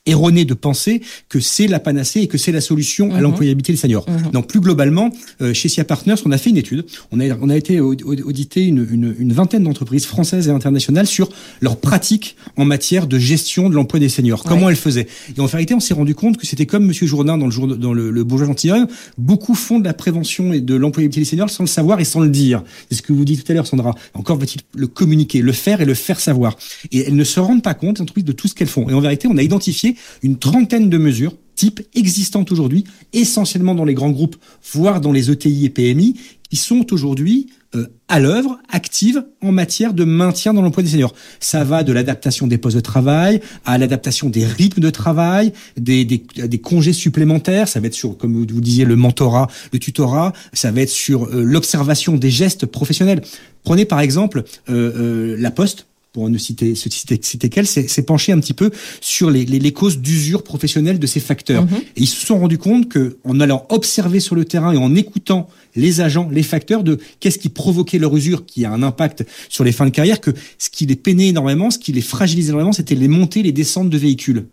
erroné 0.05 0.45
de 0.45 0.55
penser 0.55 1.01
que 1.29 1.39
c'est 1.39 1.67
la 1.67 1.79
panacée 1.79 2.21
et 2.21 2.27
que 2.27 2.39
c'est 2.39 2.51
la 2.51 2.61
solution 2.61 3.11
à 3.11 3.17
mhm. 3.17 3.21
l'employabilité 3.21 3.73
des 3.73 3.77
seniors. 3.77 4.09
Mhm. 4.09 4.31
Donc 4.31 4.47
plus 4.47 4.59
globalement, 4.59 5.11
euh, 5.41 5.53
chez 5.53 5.69
SIA 5.69 5.83
Partners, 5.83 6.15
on 6.25 6.31
a 6.31 6.37
fait 6.37 6.49
une 6.49 6.57
étude, 6.57 6.85
on 7.11 7.19
a, 7.19 7.25
on 7.39 7.49
a 7.49 7.55
été 7.55 7.79
audité 7.79 8.65
une, 8.65 8.87
une, 8.89 9.15
une 9.19 9.33
vingtaine 9.33 9.63
d'entreprises 9.63 10.05
françaises 10.05 10.47
et 10.47 10.51
internationales 10.51 11.05
sur 11.05 11.29
leurs 11.61 11.77
pratiques 11.77 12.35
en 12.57 12.65
matière 12.65 13.05
de 13.05 13.19
gestion 13.19 13.69
de 13.69 13.75
l'emploi 13.75 13.99
des 13.99 14.09
seniors, 14.09 14.43
comment 14.43 14.69
elles 14.69 14.75
faisaient. 14.75 15.07
Et 15.37 15.39
en 15.39 15.45
vérité, 15.45 15.75
on 15.75 15.79
s'est 15.79 15.93
rendu 15.93 16.15
compte 16.15 16.37
que 16.37 16.47
c'était 16.47 16.65
comme 16.65 16.85
Monsieur 16.85 17.05
Jourdain 17.05 17.37
dans 17.37 17.45
le, 17.45 17.51
jour, 17.51 17.67
dans 17.67 17.93
le, 17.93 18.09
le 18.09 18.23
Bourgeois 18.23 18.47
Gentilhomme, 18.47 18.87
beaucoup 19.19 19.53
font 19.53 19.79
de 19.79 19.85
la 19.85 19.93
prévention 19.93 20.51
et 20.51 20.61
de 20.61 20.73
l'employabilité 20.73 21.21
des 21.21 21.25
seniors 21.25 21.49
sans 21.49 21.63
le 21.63 21.67
savoir 21.67 21.99
et 21.99 22.05
sans 22.05 22.21
le 22.21 22.29
dire. 22.29 22.63
C'est 22.89 22.97
ce 22.97 23.01
que 23.03 23.13
vous 23.13 23.25
dites 23.25 23.43
tout 23.43 23.51
à 23.51 23.55
l'heure, 23.55 23.67
Sandra. 23.67 23.93
Encore 24.15 24.37
va-t-il 24.37 24.61
le 24.75 24.87
communiquer, 24.87 25.41
le 25.41 25.51
faire 25.51 25.81
et 25.81 25.85
le 25.85 25.93
faire 25.93 26.19
savoir. 26.19 26.57
Et 26.91 26.99
elles 27.01 27.15
ne 27.15 27.23
se 27.23 27.39
rendent 27.39 27.63
pas 27.63 27.75
compte, 27.75 28.01
entreprises, 28.01 28.25
de 28.25 28.31
tout 28.31 28.47
ce 28.47 28.55
qu'elles 28.55 28.67
font. 28.67 28.89
Et 28.89 28.93
en 28.93 28.99
vérité, 28.99 29.27
on 29.27 29.37
a 29.37 29.43
identifié 29.43 29.90
une 30.23 30.37
trentaine 30.37 30.89
de 30.89 30.97
mesures 30.97 31.35
type 31.55 31.81
existantes 31.93 32.51
aujourd'hui, 32.51 32.85
essentiellement 33.13 33.75
dans 33.75 33.85
les 33.85 33.93
grands 33.93 34.09
groupes, 34.09 34.35
voire 34.73 34.99
dans 35.01 35.11
les 35.11 35.29
ETI 35.29 35.65
et 35.65 35.69
PMI, 35.69 36.15
qui 36.49 36.55
sont 36.57 36.91
aujourd'hui 36.91 37.47
euh, 37.75 37.87
à 38.09 38.19
l'œuvre, 38.19 38.59
actives 38.67 39.23
en 39.41 39.53
matière 39.53 39.93
de 39.93 40.03
maintien 40.03 40.53
dans 40.53 40.61
l'emploi 40.61 40.83
des 40.83 40.89
seniors. 40.89 41.13
Ça 41.39 41.63
va 41.63 41.83
de 41.83 41.93
l'adaptation 41.93 42.47
des 42.47 42.57
postes 42.57 42.75
de 42.75 42.81
travail 42.81 43.39
à 43.63 43.77
l'adaptation 43.77 44.29
des 44.29 44.45
rythmes 44.45 44.81
de 44.81 44.89
travail, 44.89 45.53
des, 45.77 46.03
des, 46.03 46.17
des, 46.17 46.57
congés 46.59 46.91
supplémentaires. 46.91 47.69
Ça 47.69 47.79
va 47.79 47.87
être 47.87 47.93
sur, 47.93 48.17
comme 48.17 48.33
vous 48.33 48.59
disiez, 48.59 48.83
le 48.83 48.97
mentorat, 48.97 49.47
le 49.71 49.79
tutorat. 49.79 50.33
Ça 50.51 50.71
va 50.71 50.81
être 50.81 50.89
sur 50.89 51.25
euh, 51.25 51.43
l'observation 51.43 52.17
des 52.17 52.29
gestes 52.31 52.65
professionnels. 52.65 53.21
Prenez 53.63 53.85
par 53.85 54.01
exemple 54.01 54.43
euh, 54.69 55.37
la 55.39 55.51
Poste 55.51 55.85
pour 56.13 56.29
ne 56.29 56.37
citer, 56.37 56.75
citer, 56.75 57.19
citer 57.21 57.49
qu'elle, 57.49 57.67
s'est 57.67 58.03
penché 58.03 58.33
un 58.33 58.39
petit 58.39 58.53
peu 58.53 58.69
sur 58.99 59.31
les, 59.31 59.45
les, 59.45 59.59
les 59.59 59.71
causes 59.71 59.99
d'usure 59.99 60.43
professionnelle 60.43 60.99
de 60.99 61.07
ces 61.07 61.21
facteurs. 61.21 61.63
Mhm. 61.63 61.77
Et 61.95 62.01
ils 62.01 62.07
se 62.07 62.25
sont 62.25 62.39
rendus 62.39 62.57
compte 62.57 62.89
que, 62.89 63.17
en 63.23 63.39
allant 63.39 63.65
observer 63.69 64.19
sur 64.19 64.35
le 64.35 64.43
terrain 64.43 64.73
et 64.73 64.77
en 64.77 64.93
écoutant 64.95 65.47
les 65.75 66.01
agents, 66.01 66.29
les 66.29 66.43
facteurs 66.43 66.83
de 66.83 66.99
qu'est-ce 67.19 67.39
qui 67.39 67.47
provoquait 67.49 67.97
leur 67.97 68.15
usure, 68.15 68.45
qui 68.45 68.65
a 68.65 68.71
un 68.71 68.83
impact 68.83 69.25
sur 69.47 69.63
les 69.63 69.71
fins 69.71 69.85
de 69.85 69.91
carrière, 69.91 70.19
que 70.19 70.31
ce 70.57 70.69
qui 70.69 70.85
les 70.85 70.97
peinait 70.97 71.29
énormément, 71.29 71.71
ce 71.71 71.79
qui 71.79 71.93
les 71.93 72.01
fragilisait 72.01 72.49
énormément, 72.49 72.73
c'était 72.73 72.95
les 72.95 73.07
montées, 73.07 73.41
les 73.41 73.53
descentes 73.53 73.89
de 73.89 73.97
véhicules. 73.97 74.47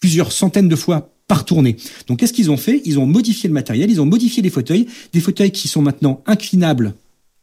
Plusieurs 0.00 0.30
centaines 0.30 0.68
de 0.68 0.76
fois 0.76 1.10
par 1.26 1.44
tournée. 1.44 1.76
Donc 2.06 2.20
qu'est-ce 2.20 2.32
qu'ils 2.32 2.52
ont 2.52 2.56
fait? 2.56 2.80
Ils 2.84 3.00
ont 3.00 3.06
modifié 3.06 3.48
le 3.48 3.54
matériel, 3.54 3.90
ils 3.90 4.00
ont 4.00 4.06
modifié 4.06 4.40
les 4.42 4.50
fauteuils, 4.50 4.86
des 5.12 5.20
fauteuils 5.20 5.50
qui 5.50 5.66
sont 5.66 5.82
maintenant 5.82 6.22
inclinables 6.26 6.94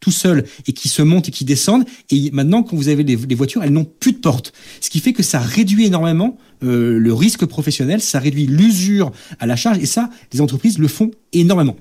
tout 0.04 0.10
seul 0.10 0.44
et 0.66 0.74
qui 0.74 0.90
se 0.90 1.00
montent 1.00 1.28
et 1.28 1.32
qui 1.32 1.46
descendent. 1.46 1.84
Et 2.10 2.30
maintenant, 2.32 2.62
quand 2.62 2.76
vous 2.76 2.88
avez 2.88 3.02
les, 3.02 3.34
voitures, 3.34 3.62
elles 3.62 3.72
n'ont 3.72 3.86
plus 3.86 4.12
de 4.12 4.18
porte. 4.18 4.52
Ce 4.82 4.90
qui 4.90 5.00
fait 5.00 5.14
que 5.14 5.22
ça 5.22 5.38
réduit 5.38 5.86
énormément 5.86 6.36
euh, 6.62 6.98
le 6.98 7.14
risque 7.14 7.46
professionnel, 7.46 8.02
ça 8.02 8.18
réduit 8.18 8.46
l'usure 8.46 9.12
à 9.40 9.46
la 9.46 9.56
charge. 9.56 9.78
Et 9.78 9.86
ça, 9.86 10.10
les 10.34 10.42
entreprises 10.42 10.78
le 10.78 10.88
font 10.88 11.10
énormément 11.32 11.76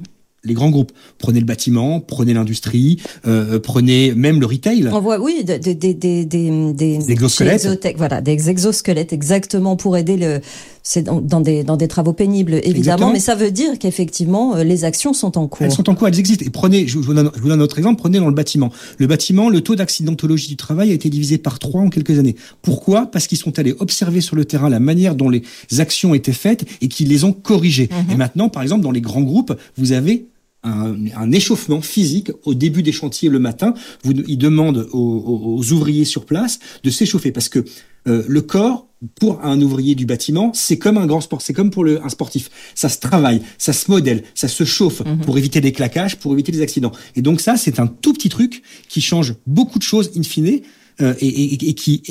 les 0.45 0.53
grands 0.53 0.69
groupes. 0.69 0.91
Prenez 1.19 1.39
le 1.39 1.45
bâtiment, 1.45 2.01
prenez 2.01 2.33
l'industrie, 2.33 3.01
euh, 3.25 3.59
prenez 3.59 4.13
même 4.13 4.41
le 4.41 4.45
retail. 4.45 4.89
On 4.91 4.99
voit, 4.99 5.19
oui, 5.19 5.43
des, 5.45 5.57
des, 5.57 5.73
des, 5.73 6.25
des, 6.25 6.25
des 6.25 7.11
exosquelettes. 7.11 7.95
voilà, 7.95 8.19
des 8.19 8.49
exosquelettes 8.49 9.13
exactement 9.13 9.75
pour 9.75 9.95
aider 9.95 10.17
le. 10.17 10.41
C'est 10.85 11.03
dans, 11.03 11.39
des 11.39 11.63
dans 11.63 11.77
des 11.77 11.87
travaux 11.87 12.11
pénibles 12.11 12.59
évidemment, 12.63 13.13
mais 13.13 13.21
ça 13.21 13.35
veut 13.35 13.51
dire 13.51 13.79
qu'effectivement 13.79 14.57
euh, 14.57 14.63
les 14.65 14.83
actions 14.83 15.13
sont 15.13 15.37
en 15.37 15.47
cours. 15.47 15.65
Elles 15.65 15.71
sont 15.71 15.89
en 15.89 15.95
cours, 15.95 16.09
elles 16.09 16.19
existent. 16.19 16.45
Et 16.45 16.49
prenez, 16.49 16.87
je 16.87 16.99
vous 16.99 17.13
donne, 17.13 17.31
je 17.33 17.41
vous 17.41 17.47
donne 17.47 17.61
un 17.61 17.63
autre 17.63 17.77
exemple. 17.77 18.01
Prenez 18.01 18.19
dans 18.19 18.27
le 18.27 18.33
bâtiment. 18.33 18.69
Le 18.97 19.07
bâtiment, 19.07 19.49
le 19.49 19.61
taux 19.61 19.75
d'accidentologie 19.75 20.49
du 20.49 20.57
travail 20.57 20.91
a 20.91 20.93
été 20.93 21.09
divisé 21.09 21.37
par 21.37 21.57
trois 21.57 21.81
en 21.81 21.89
quelques 21.89 22.19
années. 22.19 22.35
Pourquoi? 22.61 23.05
Parce 23.05 23.27
qu'ils 23.27 23.37
sont 23.37 23.57
allés 23.59 23.73
observer 23.79 24.19
sur 24.19 24.35
le 24.35 24.43
terrain 24.43 24.67
la 24.67 24.81
manière 24.81 25.15
dont 25.15 25.29
les 25.29 25.43
actions 25.79 26.13
étaient 26.13 26.33
faites 26.33 26.65
et 26.81 26.89
qu'ils 26.89 27.07
les 27.07 27.23
ont 27.23 27.33
corrigées. 27.33 27.89
Mhm. 27.89 28.11
Et 28.11 28.15
maintenant, 28.17 28.49
par 28.49 28.61
exemple, 28.61 28.83
dans 28.83 28.91
les 28.91 29.01
grands 29.01 29.21
groupes, 29.21 29.57
vous 29.77 29.93
avez 29.93 30.27
un, 30.63 31.31
échauffement 31.31 31.81
physique 31.81 32.31
au 32.45 32.53
début 32.53 32.83
des 32.83 32.91
chantiers 32.91 33.29
le 33.29 33.39
matin. 33.39 33.73
Vous, 34.03 34.13
ils 34.27 34.37
demandent 34.37 34.87
aux, 34.93 35.71
ouvriers 35.71 36.05
sur 36.05 36.25
place 36.25 36.59
de 36.83 36.89
s'échauffer 36.89 37.31
parce 37.31 37.49
que 37.49 37.65
euh, 38.07 38.23
le 38.27 38.41
corps 38.41 38.87
pour 39.19 39.43
un 39.43 39.61
ouvrier 39.61 39.95
du 39.95 40.05
bâtiment, 40.05 40.51
c'est 40.53 40.77
comme 40.77 40.97
un 40.97 41.05
grand 41.05 41.21
sport, 41.21 41.41
c'est 41.41 41.53
comme 41.53 41.69
pour 41.69 41.83
le, 41.83 42.03
un 42.03 42.09
sportif. 42.09 42.49
Ça 42.75 42.89
se 42.89 42.99
travaille, 42.99 43.41
ça 43.57 43.73
se 43.73 43.89
modèle, 43.89 44.23
ça 44.35 44.47
se 44.47 44.63
chauffe 44.63 45.01
mhm. 45.05 45.21
pour 45.21 45.37
éviter 45.37 45.61
des 45.61 45.71
claquages, 45.71 46.17
pour 46.17 46.33
éviter 46.33 46.51
des 46.51 46.61
accidents. 46.61 46.91
Et 47.15 47.21
donc 47.21 47.41
ça, 47.41 47.57
c'est 47.57 47.79
un 47.79 47.87
tout 47.87 48.13
petit 48.13 48.29
truc 48.29 48.63
qui 48.89 49.01
change 49.01 49.35
beaucoup 49.47 49.79
de 49.79 49.83
choses 49.83 50.11
in 50.17 50.23
fine 50.23 50.61
euh, 51.01 51.13
et, 51.19 51.27
et, 51.27 51.69
et, 51.69 51.73
qui 51.73 52.03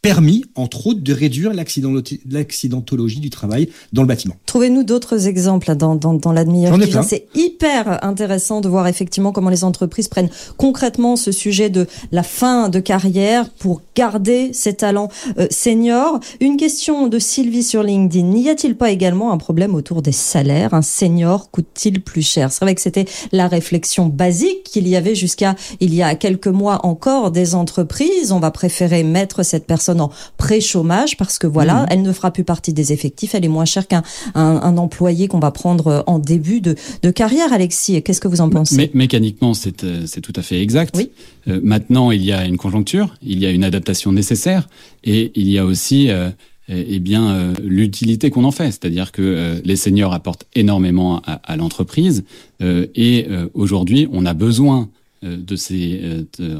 permis, 0.00 0.44
entre 0.54 0.86
autres, 0.86 1.00
de 1.00 1.12
réduire 1.12 1.52
l'accidentologie 1.52 3.18
du 3.18 3.30
travail 3.30 3.68
dans 3.92 4.02
le 4.02 4.08
bâtiment. 4.08 4.36
Trouvez-nous 4.46 4.84
d'autres 4.84 5.26
exemples 5.26 5.74
dans, 5.74 5.96
dans, 5.96 6.14
dans 6.14 6.30
la 6.30 6.44
demi-heure 6.44 6.78
C'est 7.02 7.26
hyper 7.34 8.04
intéressant 8.04 8.60
de 8.60 8.68
voir 8.68 8.86
effectivement 8.86 9.32
comment 9.32 9.50
les 9.50 9.64
entreprises 9.64 10.06
prennent 10.06 10.30
concrètement 10.56 11.16
ce 11.16 11.32
sujet 11.32 11.68
de 11.68 11.86
la 12.12 12.22
fin 12.22 12.68
de 12.68 12.78
carrière 12.78 13.50
pour 13.50 13.82
garder 13.96 14.52
ses 14.52 14.74
talents 14.74 15.08
euh, 15.38 15.48
seniors. 15.50 16.20
Une 16.40 16.56
question 16.56 17.08
de 17.08 17.18
Sylvie 17.18 17.64
sur 17.64 17.82
LinkedIn. 17.82 18.28
N'y 18.28 18.48
a-t-il 18.48 18.76
pas 18.76 18.90
également 18.90 19.32
un 19.32 19.38
problème 19.38 19.74
autour 19.74 20.02
des 20.02 20.12
salaires? 20.12 20.74
Un 20.74 20.82
senior 20.82 21.50
coûte-t-il 21.50 22.02
plus 22.02 22.22
cher? 22.22 22.52
C'est 22.52 22.64
vrai 22.64 22.76
que 22.76 22.80
c'était 22.80 23.06
la 23.32 23.48
réflexion 23.48 24.06
basique 24.06 24.62
qu'il 24.62 24.86
y 24.86 24.94
avait 24.94 25.16
jusqu'à 25.16 25.56
il 25.80 25.92
y 25.92 26.02
a 26.02 26.14
quelques 26.14 26.46
mois 26.46 26.86
encore 26.86 27.32
des 27.32 27.56
entreprises. 27.56 28.30
On 28.30 28.38
va 28.38 28.52
préférer 28.52 29.02
mettre 29.02 29.42
cette 29.42 29.66
personne 29.66 29.87
personne 29.88 30.00
en 30.00 30.10
pré-chômage 30.36 31.16
parce 31.16 31.38
que 31.38 31.46
voilà, 31.46 31.82
mmh. 31.82 31.86
elle 31.90 32.02
ne 32.02 32.12
fera 32.12 32.30
plus 32.30 32.44
partie 32.44 32.72
des 32.72 32.92
effectifs, 32.92 33.34
elle 33.34 33.44
est 33.44 33.48
moins 33.48 33.64
chère 33.64 33.86
qu'un 33.86 34.02
un, 34.34 34.76
employé 34.76 35.28
qu'on 35.28 35.38
va 35.38 35.50
prendre 35.50 36.04
en 36.06 36.18
début 36.18 36.60
de, 36.60 36.74
de 37.02 37.10
carrière. 37.10 37.52
Alexis, 37.52 38.02
qu'est-ce 38.02 38.20
que 38.20 38.28
vous 38.28 38.40
en 38.40 38.50
pensez? 38.50 38.90
Mécaniquement, 38.94 39.54
c'est 39.54 39.84
euh, 39.84 40.06
tout 40.22 40.32
à 40.36 40.42
fait 40.42 40.60
exact. 40.60 40.94
Oui. 40.96 41.10
Euh, 41.48 41.60
maintenant, 41.62 42.10
il 42.10 42.22
y 42.24 42.32
a 42.32 42.44
une 42.44 42.58
conjoncture, 42.58 43.14
il 43.22 43.38
y 43.38 43.46
a 43.46 43.50
une 43.50 43.64
adaptation 43.64 44.12
nécessaire 44.12 44.68
et 45.04 45.32
il 45.34 45.48
y 45.48 45.58
a 45.58 45.64
aussi 45.64 46.10
euh, 46.10 46.30
eh 46.68 46.98
bien 46.98 47.30
euh, 47.30 47.54
l'utilité 47.62 48.30
qu'on 48.30 48.44
en 48.44 48.50
fait, 48.50 48.70
c'est-à-dire 48.70 49.10
que 49.10 49.22
euh, 49.22 49.60
les 49.64 49.76
seniors 49.76 50.12
apportent 50.12 50.46
énormément 50.54 51.22
à, 51.26 51.34
à 51.44 51.56
l'entreprise 51.56 52.24
euh, 52.62 52.86
et 52.94 53.26
aujourd'hui 53.54 54.08
on 54.12 54.26
a 54.26 54.34
besoin 54.34 54.88
de 55.22 55.56
ces 55.56 56.00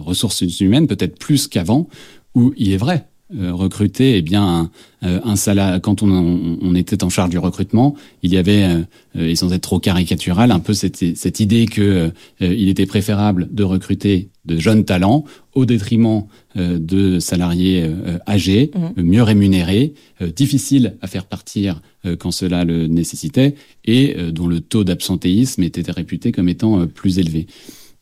ressources 0.04 0.40
humaines 0.60 0.88
peut-être 0.88 1.16
plus 1.18 1.46
qu'avant 1.46 1.88
où 2.34 2.52
il 2.56 2.72
est 2.72 2.76
vrai 2.76 3.06
recruter 3.30 4.16
eh 4.16 4.22
bien 4.22 4.70
un, 5.02 5.20
un 5.22 5.36
salaire 5.36 5.80
quand 5.82 6.02
on, 6.02 6.58
on, 6.62 6.74
était 6.74 7.04
en 7.04 7.10
charge 7.10 7.28
du 7.28 7.38
recrutement 7.38 7.94
il 8.22 8.32
y 8.32 8.38
avait 8.38 8.66
et 9.14 9.36
sans 9.36 9.52
être 9.52 9.62
trop 9.62 9.78
caricatural 9.78 10.50
un 10.50 10.60
peu 10.60 10.72
cette, 10.72 11.16
cette 11.16 11.38
idée 11.38 11.66
que 11.66 12.10
il 12.40 12.68
était 12.70 12.86
préférable 12.86 13.48
de 13.50 13.64
recruter 13.64 14.30
de 14.48 14.58
jeunes 14.58 14.84
talents 14.84 15.24
au 15.54 15.66
détriment 15.66 16.24
euh, 16.56 16.78
de 16.78 17.18
salariés 17.18 17.84
euh, 17.84 18.18
âgés, 18.26 18.70
mmh. 18.74 19.02
mieux 19.02 19.22
rémunérés, 19.22 19.94
euh, 20.22 20.30
difficiles 20.32 20.96
à 21.02 21.06
faire 21.06 21.26
partir 21.26 21.80
quand 22.20 22.30
cela 22.30 22.64
le 22.64 22.86
nécessitait 22.86 23.56
et 23.84 24.14
dont 24.30 24.46
le 24.46 24.60
taux 24.60 24.84
d'absentéisme 24.84 25.64
était 25.64 25.90
réputé 25.90 26.30
comme 26.30 26.48
étant 26.48 26.86
plus 26.86 27.18
élevé. 27.18 27.48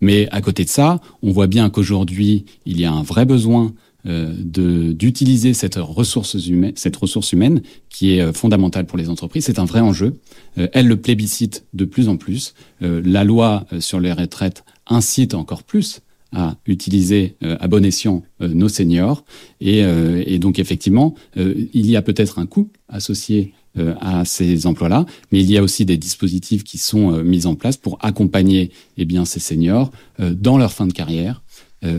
Mais 0.03 0.29
à 0.31 0.43
côté 0.43 0.65
de 0.65 0.69
ça, 0.69 1.01
on 1.23 1.33
voit 1.33 1.47
bien 1.47 1.71
qu'aujourd'hui, 1.71 2.45
il 2.67 2.79
y 2.79 2.85
a 2.85 2.93
un 2.93 3.03
vrai 3.03 3.25
besoin 3.25 3.73
d'utiliser 4.07 5.53
cette 5.53 5.77
ressource 5.77 6.35
humaine, 6.47 6.73
cette 6.77 6.97
ressource 6.97 7.33
humaine 7.33 7.61
qui 7.89 8.13
est 8.13 8.33
fondamentale 8.33 8.87
pour 8.87 8.99
les 8.99 9.09
entreprises. 9.09 9.45
C'est 9.47 9.59
un 9.59 9.65
vrai 9.65 9.81
enjeu. 9.81 10.19
elle 10.57 10.87
le 10.87 10.97
plébiscite 10.97 11.65
de 11.75 11.85
plus 11.85 12.09
en 12.09 12.17
plus. 12.17 12.55
la 12.81 13.25
loi 13.25 13.67
sur 13.81 13.99
les 13.99 14.13
retraites 14.13 14.65
incite 14.87 15.35
encore 15.35 15.65
plus 15.65 16.01
à 16.33 16.57
utiliser 16.67 17.37
euh, 17.43 17.57
à 17.61 17.69
bon 17.69 17.85
escient 17.85 18.23
euh, 18.43 18.49
nos 18.49 18.69
seniors. 18.69 19.25
Et, 19.61 19.85
euh, 19.85 20.39
donc 20.39 20.59
effectivement, 20.59 21.15
il 21.37 21.87
y 21.87 21.97
a 21.97 22.03
peut-être 22.03 22.39
un 22.39 22.47
coût 22.47 22.69
associé 22.89 23.55
à 24.01 24.25
ces 24.25 24.67
emplois-là, 24.67 25.05
mais 25.33 25.41
il 25.41 25.51
y 25.51 25.59
a 25.59 25.63
aussi 25.63 25.85
des 25.85 25.97
dispositifs 25.99 26.65
qui 26.65 26.79
sont 26.79 27.23
mis 27.23 27.47
en 27.47 27.55
place 27.55 27.77
pour 27.77 27.99
accompagner 28.01 28.71
eh 28.97 29.05
bien, 29.05 29.25
ces 29.25 29.41
seniors 29.41 29.91
dans 30.19 30.57
leur 30.57 30.73
fin 30.73 30.87
de 30.87 30.93
carrière 30.93 31.43
euh, 31.43 31.46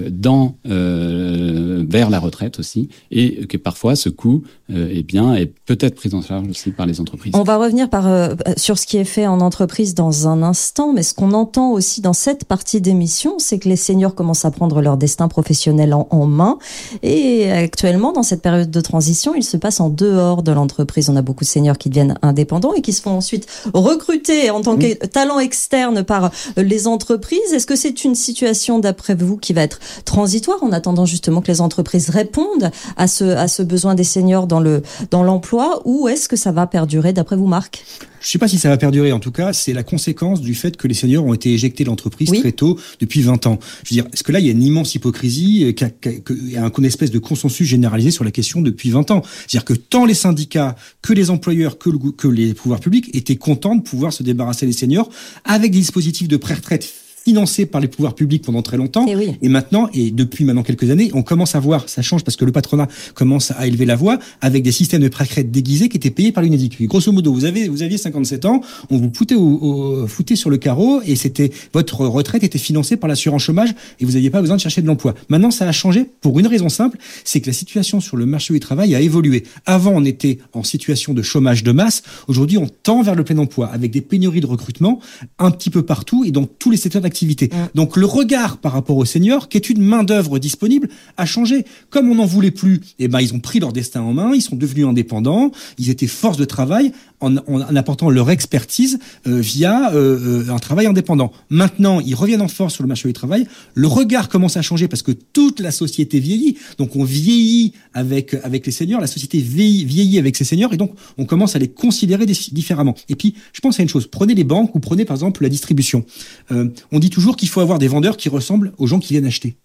dans 0.10 0.56
euh, 0.70 1.86
vers 1.88 2.10
la 2.10 2.20
retraite 2.20 2.60
aussi, 2.60 2.90
et 3.12 3.46
que 3.48 3.58
parfois 3.58 3.96
ce 3.96 4.10
coût 4.10 4.44
euh, 4.72 4.90
eh 4.92 5.04
bien, 5.04 5.36
est 5.36 5.46
peut-être 5.66 5.96
pris 5.96 6.14
en 6.14 6.22
charge 6.22 6.48
aussi 6.50 6.72
par 6.72 6.86
les 6.86 7.00
entreprises. 7.00 7.34
On 7.36 7.44
va 7.44 7.58
revenir 7.58 7.90
par, 7.90 8.08
euh, 8.08 8.34
sur 8.58 8.78
ce 8.78 8.86
qui 8.86 8.98
est 8.98 9.06
fait 9.06 9.28
en 9.28 9.40
entreprise 9.40 9.94
dans 9.96 10.28
un 10.28 10.44
instant, 10.44 10.94
mais 10.94 11.04
ce 11.04 11.14
qu'on 11.14 11.34
entend 11.34 11.72
aussi 11.72 12.02
dans 12.02 12.14
cette 12.14 12.46
partie 12.46 12.82
d'émission, 12.82 13.36
c'est 13.40 13.60
que 13.60 13.70
les 13.70 13.76
seniors 13.76 14.16
commencent 14.16 14.46
à 14.46 14.52
prendre 14.52 14.82
leur 14.82 14.98
destin 14.98 15.28
professionnel 15.28 15.94
en, 15.94 16.08
en, 16.10 16.26
main, 16.26 16.58
et 17.04 17.50
actuellement, 17.52 18.12
dans 18.12 18.24
cette 18.24 18.42
période 18.42 18.72
de 18.72 18.82
transition, 18.82 19.34
il 19.36 19.44
se 19.44 19.58
passe 19.58 19.80
en 19.80 19.90
dehors 19.90 20.44
de 20.44 20.52
l'entreprise. 20.52 21.10
On 21.10 21.16
a 21.16 21.22
beaucoup 21.22 21.44
de 21.44 21.50
seniors 21.50 21.78
qui 21.78 21.90
deviennent 21.90 22.18
indépendants 22.22 22.74
et 22.74 22.82
qui 22.82 22.94
se 22.94 23.02
font 23.02 23.12
ensuite 23.12 23.48
recruter 23.74 24.50
en 24.50 24.62
tant 24.62 24.78
que 24.78 25.06
talent 25.06 25.40
externe 25.40 26.04
par 26.04 26.32
les 26.58 26.88
entreprises. 26.88 27.54
Est-ce 27.54 27.66
que 27.66 27.76
c'est 27.76 28.04
une 28.04 28.16
situation, 28.16 28.80
d'après 28.80 29.16
vous, 29.16 29.38
qui 29.38 29.54
va 29.54 29.62
être 29.62 29.77
transitoire 30.06 30.62
en 30.64 30.72
attendant 30.72 31.06
justement 31.06 31.42
que 31.42 31.52
les 31.52 31.62
entreprises 31.62 32.10
répondent 32.10 32.72
à 32.96 33.08
ce, 33.08 33.24
à 33.24 33.48
ce 33.48 33.64
besoin 33.64 33.96
des 33.96 34.04
seniors 34.04 34.48
dans 34.48 34.60
le 34.60 34.82
dans 35.12 35.24
l'emploi 35.24 35.82
ou 35.86 36.08
est-ce 36.08 36.28
que 36.28 36.36
ça 36.36 36.52
va 36.52 36.68
perdurer 36.68 37.14
d'après 37.14 37.36
vous 37.36 37.48
Marc? 37.48 37.84
Je 38.20 38.28
ne 38.28 38.32
sais 38.32 38.40
pas 38.40 38.48
si 38.48 38.58
ça 38.58 38.70
va 38.70 38.78
perdurer. 38.78 39.12
En 39.12 39.20
tout 39.20 39.32
cas, 39.32 39.54
c'est 39.54 39.74
la 39.74 39.84
conséquence 39.84 40.42
du 40.42 40.56
fait 40.56 40.76
que 40.76 40.88
les 40.88 40.94
seniors 40.94 41.24
ont 41.24 41.34
été 41.34 41.54
éjectés 41.54 41.84
de 41.84 41.90
l'entreprise 41.90 42.32
très 42.32 42.52
tôt, 42.52 42.78
depuis 43.00 43.22
20 43.22 43.48
ans. 43.48 43.60
Je 43.84 43.94
veux 43.94 44.02
dire, 44.02 44.10
est-ce 44.12 44.24
que 44.24 44.32
là, 44.32 44.40
il 44.40 44.46
y 44.46 44.50
a 44.50 44.52
une 44.52 44.64
immense 44.64 44.96
hypocrisie, 44.96 45.62
il 45.62 46.52
y 46.52 46.58
a 46.58 46.72
une 46.76 46.86
espèce 46.86 47.12
de 47.12 47.20
consensus 47.20 47.68
généralisé 47.68 48.12
sur 48.12 48.24
la 48.24 48.32
question 48.32 48.62
depuis 48.62 48.90
20 48.90 49.12
ans? 49.12 49.22
C'est-à-dire 49.48 49.66
que 49.66 49.74
tant 49.74 50.06
les 50.06 50.14
syndicats, 50.14 50.76
que 51.02 51.14
les 51.14 51.30
employeurs, 51.30 51.78
que, 51.78 51.90
le, 51.90 52.00
que 52.12 52.28
les 52.28 52.54
pouvoirs 52.54 52.80
publics 52.80 53.16
étaient 53.16 53.36
contents 53.36 53.76
de 53.76 53.82
pouvoir 53.82 54.12
se 54.12 54.24
débarrasser 54.24 54.66
des 54.66 54.74
seniors 54.74 55.10
avec 55.46 55.72
des 55.72 55.80
dispositifs 55.80 56.28
de 56.28 56.38
pré-retraite 56.38 56.92
financé 57.28 57.66
par 57.66 57.82
les 57.82 57.90
pouvoirs 57.90 58.16
publics 58.16 58.42
pendant 58.42 58.62
très 58.62 58.78
longtemps. 58.78 59.06
Et, 59.06 59.14
oui. 59.14 59.32
et, 59.42 59.50
maintenant, 59.50 59.90
et 59.94 60.12
depuis 60.12 60.46
maintenant 60.46 60.64
quelques 60.64 60.90
années, 60.90 61.12
on 61.14 61.24
commence 61.24 61.56
à 61.56 61.60
voir, 61.60 61.90
ça 61.90 62.02
change 62.02 62.24
parce 62.24 62.38
que 62.38 62.46
le 62.46 62.54
patronat 62.54 62.88
commence 63.16 63.52
à 63.52 63.68
élever 63.68 63.84
la 63.86 63.98
voix 63.98 64.18
avec 64.40 64.64
des 64.64 64.72
systèmes 64.72 65.02
de 65.02 65.10
pré-retraite 65.10 65.52
déguisés 65.52 65.90
qui 65.90 65.98
étaient 65.98 66.10
payés 66.10 66.32
par 66.32 66.42
l'UNEDIC. 66.42 66.88
Grosso 66.88 67.12
modo, 67.12 67.34
vous 67.34 67.44
avez, 67.44 67.68
vous 67.68 67.84
aviez 67.84 67.98
57 67.98 68.46
ans, 68.46 68.62
on 68.90 68.98
vous 68.98 69.12
foutait, 69.14 69.36
au, 69.36 69.42
au, 69.42 70.08
foutait 70.08 70.38
sur 70.38 70.50
le 70.50 70.56
carreau 70.56 71.02
et 71.06 71.18
c'était 71.18 71.52
votre 71.74 72.06
retraite 72.06 72.46
était 72.46 72.58
financée 72.58 72.96
par 72.96 73.10
l'assurance 73.10 73.44
chômage 73.44 73.76
et 74.00 74.06
vous 74.06 74.14
n'aviez 74.14 74.30
pas 74.30 74.40
besoin 74.40 74.56
de 74.56 74.62
chercher 74.62 74.82
de 74.82 74.88
l'emploi. 74.88 75.14
Maintenant, 75.28 75.52
ça 75.52 75.68
a 75.68 75.74
changé 75.74 76.06
pour 76.22 76.40
une 76.40 76.48
raison 76.48 76.70
simple, 76.70 76.98
c'est 77.26 77.42
que 77.42 77.48
la 77.48 77.54
situation 77.54 78.00
sur 78.00 78.16
le 78.16 78.26
marché 78.26 78.54
du 78.54 78.62
travail 78.62 78.96
a 78.96 79.02
évolué. 79.02 79.44
Avant, 79.66 79.92
on 79.94 80.06
était 80.06 80.38
en 80.54 80.64
situation 80.64 81.14
de 81.14 81.22
chômage 81.22 81.64
de 81.64 81.74
masse. 81.74 82.04
Aujourd'hui, 82.30 82.58
on 82.58 82.70
tend 82.70 83.02
vers 83.02 83.16
le 83.16 83.26
plein 83.26 83.38
emploi 83.38 83.68
avec 83.68 83.92
des 83.92 84.00
pénuries 84.00 84.40
de 84.40 84.46
recrutement 84.46 85.02
un 85.40 85.52
petit 85.52 85.70
peu 85.70 85.82
partout 85.82 86.24
et 86.24 86.32
dans 86.32 86.46
tous 86.46 86.72
les 86.72 86.78
secteurs 86.78 87.02
d'activité. 87.02 87.17
Mmh. 87.26 87.48
Donc 87.76 87.98
le 87.98 88.06
regard 88.06 88.58
par 88.58 88.74
rapport 88.74 88.98
aux 88.98 89.06
seniors, 89.06 89.50
qui 89.50 89.58
est 89.58 89.70
une 89.70 89.82
main 89.82 90.04
d'œuvre 90.04 90.40
disponible, 90.40 90.90
a 91.18 91.26
changé. 91.26 91.66
Comme 91.90 92.10
on 92.10 92.16
n'en 92.16 92.26
voulait 92.26 92.52
plus, 92.52 92.82
eh 93.00 93.08
ben 93.08 93.20
ils 93.20 93.34
ont 93.34 93.40
pris 93.40 93.60
leur 93.60 93.74
destin 93.74 94.02
en 94.02 94.14
main, 94.14 94.32
ils 94.34 94.42
sont 94.42 94.56
devenus 94.56 94.86
indépendants, 94.86 95.52
ils 95.78 95.90
étaient 95.90 96.08
force 96.08 96.38
de 96.38 96.46
travail 96.46 96.92
en, 97.20 97.38
en, 97.38 97.76
apportant 97.76 98.10
leur 98.10 98.30
expertise 98.30 99.00
euh, 99.26 99.40
via 99.40 99.94
euh, 99.94 100.46
euh, 100.48 100.54
un 100.54 100.60
travail 100.60 100.86
indépendant. 100.86 101.32
Maintenant, 101.50 102.00
ils 102.00 102.16
reviennent 102.16 102.42
en 102.42 102.48
force 102.48 102.76
sur 102.76 102.84
le 102.84 102.88
marché 102.88 103.08
du 103.08 103.14
travail. 103.14 103.48
Le 103.74 103.88
regard 103.88 104.30
commence 104.30 104.58
à 104.58 104.62
changer 104.62 104.88
parce 104.88 105.02
que 105.02 105.12
toute 105.12 105.60
la 105.60 105.72
société 105.72 106.20
vieillit. 106.20 106.58
Donc 106.78 106.96
on 106.96 107.04
vieillit 107.04 107.74
avec 107.94 108.36
avec 108.44 108.66
les 108.66 108.72
seniors, 108.72 109.02
la 109.02 109.08
société 109.08 109.40
vieillit, 109.40 109.86
vieillit 109.86 110.20
avec 110.20 110.36
ses 110.36 110.44
seniors 110.44 110.74
et 110.74 110.78
donc 110.78 110.92
on 111.18 111.26
commence 111.26 111.56
à 111.56 111.60
les 111.60 111.68
considérer 111.68 112.26
différemment. 112.26 112.96
Et 113.10 113.16
puis 113.16 113.36
je 113.54 113.62
pense 113.62 113.80
à 113.80 113.84
une 113.84 113.90
chose. 113.90 114.08
Prenez 114.08 114.36
les 114.36 114.44
banques 114.44 114.76
ou 114.76 114.80
prenez 114.80 115.06
par 115.06 115.16
exemple 115.16 115.44
la 115.44 115.50
distribution. 115.50 116.06
Euh, 116.52 116.70
on 116.92 117.00
dit 117.00 117.07
toujours 117.10 117.36
qu'il 117.36 117.50
faut 117.50 117.62
avoir 117.62 117.80
des 117.80 117.88
vendeurs 117.88 118.18
qui 118.18 118.30
ressemblent 118.30 118.74
aux 118.78 118.88
gens 118.88 119.00
qui 119.00 119.14
viennent 119.14 119.26
acheter. 119.26 119.58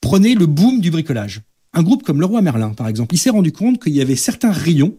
Prenez 0.00 0.34
le 0.34 0.46
boom 0.46 0.80
du 0.80 0.90
bricolage. 0.90 1.42
Un 1.72 1.82
groupe 1.82 2.02
comme 2.02 2.20
Leroy 2.20 2.42
Merlin, 2.42 2.70
par 2.70 2.88
exemple, 2.88 3.14
il 3.14 3.18
s'est 3.18 3.30
rendu 3.30 3.52
compte 3.52 3.82
qu'il 3.82 3.94
y 3.94 4.00
avait 4.00 4.16
certains 4.16 4.50
rayons 4.50 4.96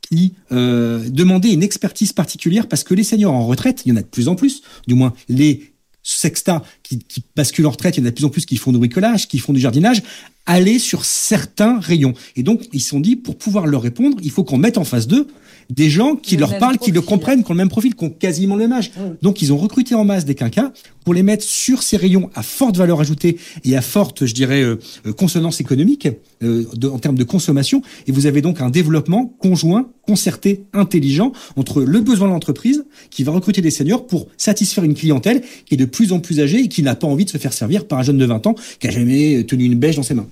qui 0.00 0.34
euh, 0.52 1.08
demandaient 1.08 1.52
une 1.52 1.62
expertise 1.62 2.12
particulière 2.12 2.68
parce 2.68 2.84
que 2.84 2.94
les 2.94 3.04
seniors 3.04 3.32
en 3.32 3.46
retraite, 3.46 3.82
il 3.84 3.90
y 3.90 3.92
en 3.92 3.96
a 3.96 4.02
de 4.02 4.06
plus 4.06 4.28
en 4.28 4.34
plus, 4.34 4.62
du 4.86 4.94
moins 4.94 5.12
les 5.28 5.74
sextas 6.02 6.62
qui, 6.82 6.98
qui 6.98 7.24
basculent 7.34 7.66
en 7.66 7.70
retraite, 7.70 7.96
il 7.96 8.00
y 8.00 8.02
en 8.04 8.06
a 8.06 8.10
de 8.10 8.14
plus 8.14 8.24
en 8.24 8.30
plus 8.30 8.44
qui 8.44 8.56
font 8.56 8.72
du 8.72 8.78
bricolage, 8.78 9.26
qui 9.26 9.38
font 9.38 9.52
du 9.52 9.60
jardinage, 9.60 10.02
aller 10.46 10.78
sur 10.78 11.04
certains 11.04 11.78
rayons. 11.80 12.14
Et 12.36 12.42
donc, 12.42 12.62
ils 12.72 12.80
se 12.80 12.90
sont 12.90 13.00
dit, 13.00 13.16
pour 13.16 13.36
pouvoir 13.36 13.66
leur 13.66 13.82
répondre, 13.82 14.16
il 14.22 14.30
faut 14.30 14.44
qu'on 14.44 14.58
mette 14.58 14.78
en 14.78 14.84
face 14.84 15.06
d'eux 15.06 15.26
des 15.70 15.90
gens 15.90 16.16
qui 16.16 16.36
leur 16.36 16.58
parlent, 16.58 16.78
qui 16.78 16.90
le 16.90 17.00
comprennent, 17.00 17.42
qui 17.42 17.50
ont 17.50 17.54
le 17.54 17.58
même 17.58 17.68
profil, 17.68 17.94
qui 17.94 18.04
ont 18.04 18.10
quasiment 18.10 18.54
le 18.54 18.62
même 18.62 18.72
âge. 18.72 18.90
Donc 19.22 19.42
ils 19.42 19.52
ont 19.52 19.56
recruté 19.56 19.94
en 19.94 20.04
masse 20.04 20.24
des 20.24 20.34
quinquas 20.34 20.72
pour 21.04 21.14
les 21.14 21.22
mettre 21.22 21.44
sur 21.44 21.82
ces 21.82 21.96
rayons 21.96 22.30
à 22.34 22.42
forte 22.42 22.76
valeur 22.76 23.00
ajoutée 23.00 23.36
et 23.64 23.76
à 23.76 23.82
forte, 23.82 24.24
je 24.24 24.34
dirais, 24.34 24.62
euh, 24.62 24.78
euh, 25.06 25.12
consonance 25.12 25.60
économique 25.60 26.08
euh, 26.42 26.64
de, 26.74 26.88
en 26.88 26.98
termes 26.98 27.18
de 27.18 27.24
consommation. 27.24 27.82
Et 28.06 28.12
vous 28.12 28.26
avez 28.26 28.40
donc 28.40 28.60
un 28.60 28.70
développement 28.70 29.26
conjoint, 29.38 29.90
concerté, 30.06 30.64
intelligent 30.72 31.32
entre 31.56 31.82
le 31.82 32.00
besoin 32.00 32.28
de 32.28 32.32
l'entreprise 32.32 32.84
qui 33.10 33.22
va 33.22 33.32
recruter 33.32 33.60
des 33.60 33.70
seniors 33.70 34.06
pour 34.06 34.28
satisfaire 34.36 34.84
une 34.84 34.94
clientèle 34.94 35.42
qui 35.66 35.74
est 35.74 35.78
de 35.78 35.84
plus 35.84 36.12
en 36.12 36.20
plus 36.20 36.40
âgée 36.40 36.60
et 36.60 36.68
qui 36.68 36.82
n'a 36.82 36.94
pas 36.94 37.06
envie 37.06 37.24
de 37.24 37.30
se 37.30 37.38
faire 37.38 37.52
servir 37.52 37.86
par 37.86 37.98
un 37.98 38.02
jeune 38.02 38.18
de 38.18 38.26
20 38.26 38.46
ans 38.46 38.54
qui 38.80 38.88
a 38.88 38.90
jamais 38.90 39.44
tenu 39.44 39.64
une 39.64 39.76
bêche 39.76 39.96
dans 39.96 40.02
ses 40.02 40.14
mains. 40.14 40.26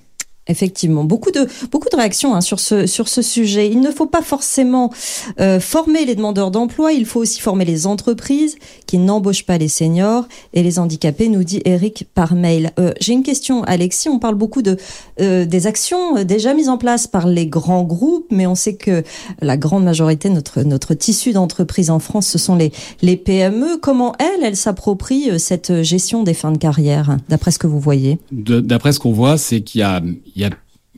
Effectivement, 0.47 1.05
beaucoup 1.05 1.31
de 1.31 1.47
beaucoup 1.71 1.87
de 1.89 1.95
réactions 1.95 2.35
hein, 2.35 2.41
sur 2.41 2.59
ce 2.59 2.85
sur 2.85 3.07
ce 3.07 3.21
sujet. 3.21 3.69
Il 3.69 3.79
ne 3.79 3.91
faut 3.91 4.07
pas 4.07 4.21
forcément 4.21 4.91
euh, 5.39 5.61
former 5.61 6.03
les 6.03 6.15
demandeurs 6.15 6.51
d'emploi, 6.51 6.91
il 6.91 7.05
faut 7.05 7.21
aussi 7.21 7.39
former 7.39 7.63
les 7.63 7.87
entreprises 7.87 8.57
qui 8.85 8.97
n'embauchent 8.97 9.45
pas 9.45 9.57
les 9.57 9.69
seniors 9.69 10.27
et 10.53 10.61
les 10.61 10.79
handicapés, 10.79 11.29
nous 11.29 11.45
dit 11.45 11.61
Eric 11.63 12.07
par 12.13 12.35
mail. 12.35 12.71
Euh, 12.77 12.91
J'ai 12.99 13.13
une 13.13 13.23
question, 13.23 13.63
Alexis. 13.63 14.09
On 14.09 14.19
parle 14.19 14.35
beaucoup 14.35 14.61
de 14.61 14.75
euh, 15.21 15.45
des 15.45 15.65
actions 15.65 16.21
déjà 16.25 16.53
mises 16.53 16.67
en 16.67 16.77
place 16.77 17.07
par 17.07 17.25
les 17.25 17.47
grands 17.47 17.83
groupes, 17.83 18.27
mais 18.29 18.45
on 18.45 18.55
sait 18.55 18.75
que 18.75 19.01
la 19.41 19.55
grande 19.55 19.85
majorité 19.85 20.29
notre 20.29 20.63
notre 20.63 20.93
tissu 20.93 21.31
d'entreprise 21.31 21.89
en 21.89 21.99
France, 21.99 22.27
ce 22.27 22.37
sont 22.37 22.57
les 22.57 22.73
les 23.01 23.15
PME. 23.15 23.77
Comment 23.81 24.13
elles, 24.19 24.43
elles 24.43 24.57
s'approprient 24.57 25.39
cette 25.39 25.83
gestion 25.83 26.23
des 26.23 26.33
fins 26.33 26.51
de 26.51 26.57
carrière, 26.57 27.17
d'après 27.29 27.51
ce 27.51 27.59
que 27.59 27.67
vous 27.67 27.79
voyez? 27.79 28.19
D'après 28.33 28.91
ce 28.91 28.99
qu'on 28.99 29.13
voit, 29.13 29.37
c'est 29.37 29.61
qu'il 29.61 29.79
y 29.79 29.83
a 29.85 30.01
y 30.41 30.45
a 30.45 30.49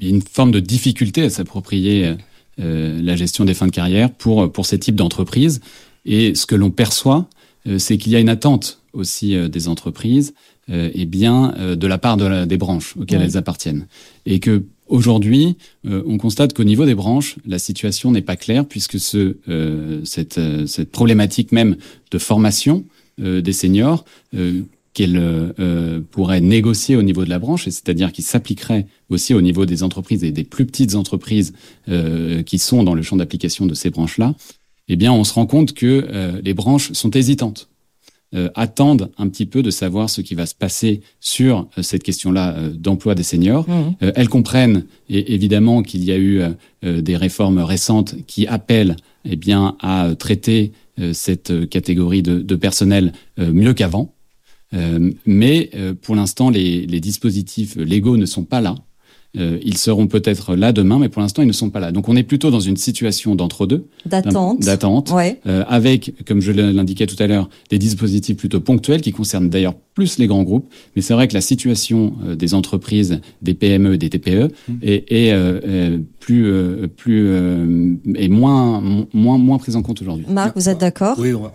une 0.02 0.22
forme 0.22 0.52
de 0.52 0.60
difficulté 0.60 1.24
à 1.24 1.30
s'approprier 1.30 2.16
euh, 2.60 3.02
la 3.02 3.16
gestion 3.16 3.46
des 3.46 3.54
fins 3.54 3.68
de 3.68 3.72
carrière 3.72 4.12
pour, 4.12 4.52
pour 4.52 4.66
ces 4.66 4.80
types 4.80 4.96
d'entreprises. 4.96 5.62
Et 6.06 6.36
ce 6.36 6.46
que 6.46 6.56
l'on 6.56 6.72
perçoit, 6.72 7.28
euh, 7.68 7.80
c'est 7.80 7.98
qu'il 7.98 8.12
y 8.12 8.16
a 8.16 8.20
une 8.20 8.30
attente 8.30 8.80
aussi 8.96 9.36
euh, 9.36 9.48
des 9.48 9.68
entreprises, 9.68 10.34
euh, 10.70 10.90
et 10.94 11.06
bien 11.06 11.54
euh, 11.58 11.76
de 11.76 11.88
la 11.88 11.98
part 11.98 12.18
de 12.18 12.26
la, 12.26 12.46
des 12.46 12.58
branches 12.58 12.96
auxquelles 12.98 13.20
ouais. 13.20 13.26
elles 13.26 13.38
appartiennent. 13.38 13.88
Et 14.26 14.40
que 14.40 14.64
Aujourd'hui, 14.88 15.58
on 15.84 16.20
constate 16.20 16.54
qu'au 16.54 16.64
niveau 16.64 16.86
des 16.86 16.94
branches, 16.94 17.38
la 17.48 17.58
situation 17.58 18.12
n'est 18.12 18.22
pas 18.22 18.36
claire 18.36 18.68
puisque 18.68 19.00
ce, 19.00 19.36
cette, 20.04 20.40
cette 20.68 20.92
problématique 20.92 21.52
même 21.52 21.78
de 22.12 22.20
formation 22.20 22.86
des 23.18 23.52
seniors 23.52 24.06
qu'elle 24.96 25.18
euh, 25.20 26.00
pourrait 26.10 26.40
négocier 26.40 26.96
au 26.96 27.04
niveau 27.04 27.26
de 27.26 27.30
la 27.30 27.38
branche, 27.38 27.66
c'est-à-dire 27.66 28.14
qui 28.14 28.22
s'appliquerait 28.22 28.88
aussi 29.10 29.34
au 29.34 29.42
niveau 29.42 29.66
des 29.66 29.84
entreprises 29.84 30.24
et 30.24 30.32
des 30.32 30.46
plus 30.46 30.66
petites 30.66 30.96
entreprises 30.96 31.54
euh, 31.90 32.42
qui 32.44 32.58
sont 32.58 32.82
dans 32.82 32.96
le 32.96 33.02
champ 33.02 33.18
d'application 33.18 33.66
de 33.66 33.74
ces 33.74 33.90
branches-là, 33.90 34.34
eh 34.88 34.96
bien, 34.96 35.12
on 35.12 35.26
se 35.26 35.34
rend 35.34 35.46
compte 35.48 35.74
que 35.74 36.08
euh, 36.10 36.40
les 36.42 36.54
branches 36.54 36.94
sont 36.94 37.10
hésitantes, 37.10 37.68
euh, 38.36 38.50
attendent 38.56 39.12
un 39.18 39.28
petit 39.28 39.46
peu 39.46 39.62
de 39.62 39.70
savoir 39.70 40.10
ce 40.10 40.22
qui 40.22 40.34
va 40.34 40.46
se 40.46 40.56
passer 40.56 41.02
sur 41.20 41.68
cette 41.82 42.04
question-là 42.04 42.56
d'emploi 42.74 43.16
des 43.16 43.24
seniors. 43.24 43.70
Mmh. 43.70 44.12
elles 44.16 44.30
comprennent 44.30 44.86
et, 45.10 45.34
évidemment 45.34 45.84
qu'il 45.84 46.06
y 46.06 46.14
a 46.14 46.18
eu 46.18 46.42
des 46.84 47.18
réformes 47.18 47.60
récentes 47.60 48.16
qui 48.28 48.48
appellent 48.48 48.96
eh 49.26 49.36
bien 49.36 49.76
à 49.82 50.14
traiter 50.18 50.72
cette 51.12 51.68
catégorie 51.70 52.24
de, 52.24 52.40
de 52.40 52.56
personnel 52.56 53.12
mieux 53.38 53.74
qu'avant. 53.74 54.15
Euh, 54.76 55.12
mais 55.26 55.70
euh, 55.76 55.94
pour 56.00 56.16
l'instant, 56.16 56.50
les, 56.50 56.86
les, 56.86 57.00
dispositifs 57.00 57.76
légaux 57.76 58.18
ne 58.18 58.26
sont 58.26 58.44
pas 58.44 58.62
là. 58.62 58.76
Euh, 59.38 59.60
ils 59.64 59.78
seront 59.78 60.08
peut-être 60.08 60.56
là 60.56 60.72
demain, 60.72 61.00
mais 61.00 61.10
pour 61.10 61.22
l'instant, 61.22 61.42
ils 61.42 61.48
ne 61.48 61.54
sont 61.54 61.70
pas 61.70 61.80
là. 61.80 61.92
Donc, 61.92 62.08
on 62.08 62.16
est 62.16 62.24
plutôt 62.24 62.52
dans 62.52 62.60
une 62.60 62.78
situation 62.78 63.36
d'entre-deux. 63.36 63.88
D'attente. 64.06 64.62
D'attente. 64.62 65.12
Ouais. 65.12 65.42
Euh, 65.46 65.64
avec, 65.68 66.14
comme 66.26 66.42
je 66.42 66.52
l'indiquais 66.52 67.06
tout 67.06 67.22
à 67.22 67.28
l'heure, 67.28 67.50
des 67.70 67.78
dispositifs 67.78 68.38
plutôt 68.38 68.62
ponctuels 68.62 69.02
qui 69.02 69.12
concernent 69.12 69.50
d'ailleurs 69.50 69.76
plus 69.94 70.18
les 70.20 70.28
grands 70.28 70.44
groupes. 70.44 70.68
Mais 70.96 71.02
c'est 71.02 71.14
vrai 71.14 71.28
que 71.28 71.34
la 71.34 71.42
situation 71.42 72.14
euh, 72.26 72.36
des 72.36 72.54
entreprises, 72.54 73.20
des 73.42 73.54
PME, 73.54 73.98
des 73.98 74.10
TPE 74.10 74.52
mmh. 74.68 74.74
est, 74.82 75.12
est 75.12 75.32
euh, 75.34 75.98
plus, 76.20 76.52
plus 76.96 77.30
est 78.16 78.28
moins, 78.30 78.82
moins, 79.14 79.38
moins 79.38 79.58
prise 79.58 79.76
en 79.76 79.84
compte 79.84 80.02
aujourd'hui. 80.02 80.26
Marc, 80.30 80.56
vous 80.56 80.70
êtes 80.70 80.80
d'accord? 80.80 81.18
Oui, 81.20 81.34
on 81.34 81.42
va 81.42 81.54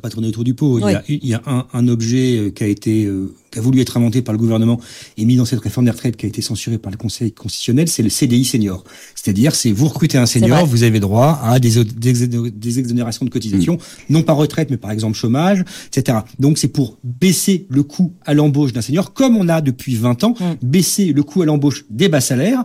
pas 0.00 0.10
tourner 0.10 0.28
autour 0.28 0.44
du 0.44 0.54
pot. 0.54 0.78
Il 0.78 0.90
y 0.90 0.94
a, 0.94 1.02
il 1.08 1.26
y 1.26 1.34
a 1.34 1.42
un, 1.46 1.66
un, 1.72 1.88
objet 1.88 2.38
euh, 2.38 2.50
qui 2.50 2.64
a 2.64 2.66
été, 2.66 3.04
euh, 3.04 3.34
qui 3.50 3.58
a 3.58 3.62
voulu 3.62 3.80
être 3.80 3.96
inventé 3.96 4.22
par 4.22 4.32
le 4.32 4.38
gouvernement 4.38 4.80
et 5.16 5.24
mis 5.24 5.36
dans 5.36 5.44
cette 5.44 5.60
réforme 5.60 5.86
des 5.86 5.90
retraites 5.92 6.16
qui 6.16 6.26
a 6.26 6.28
été 6.28 6.42
censurée 6.42 6.78
par 6.78 6.90
le 6.90 6.96
Conseil 6.96 7.32
constitutionnel, 7.32 7.88
c'est 7.88 8.02
le 8.02 8.08
CDI 8.08 8.44
senior. 8.44 8.84
C'est-à-dire, 9.14 9.54
c'est 9.54 9.72
vous 9.72 9.88
recrutez 9.88 10.18
un 10.18 10.26
senior, 10.26 10.66
vous 10.66 10.82
avez 10.82 11.00
droit 11.00 11.40
à 11.42 11.58
des, 11.58 11.84
des, 11.84 12.28
des 12.28 12.78
exonérations 12.78 13.24
de 13.24 13.30
cotisation, 13.30 13.74
mmh. 13.74 14.12
non 14.12 14.22
pas 14.22 14.32
retraite, 14.32 14.70
mais 14.70 14.76
par 14.76 14.90
exemple 14.90 15.16
chômage, 15.16 15.64
etc. 15.94 16.18
Donc, 16.38 16.58
c'est 16.58 16.68
pour 16.68 16.98
baisser 17.04 17.66
le 17.68 17.82
coût 17.82 18.12
à 18.24 18.34
l'embauche 18.34 18.72
d'un 18.72 18.82
senior, 18.82 19.12
comme 19.12 19.36
on 19.36 19.48
a 19.48 19.60
depuis 19.60 19.94
20 19.94 20.24
ans, 20.24 20.34
mmh. 20.38 20.44
baisser 20.66 21.12
le 21.12 21.22
coût 21.22 21.42
à 21.42 21.46
l'embauche 21.46 21.84
des 21.90 22.08
bas 22.08 22.20
salaires 22.20 22.64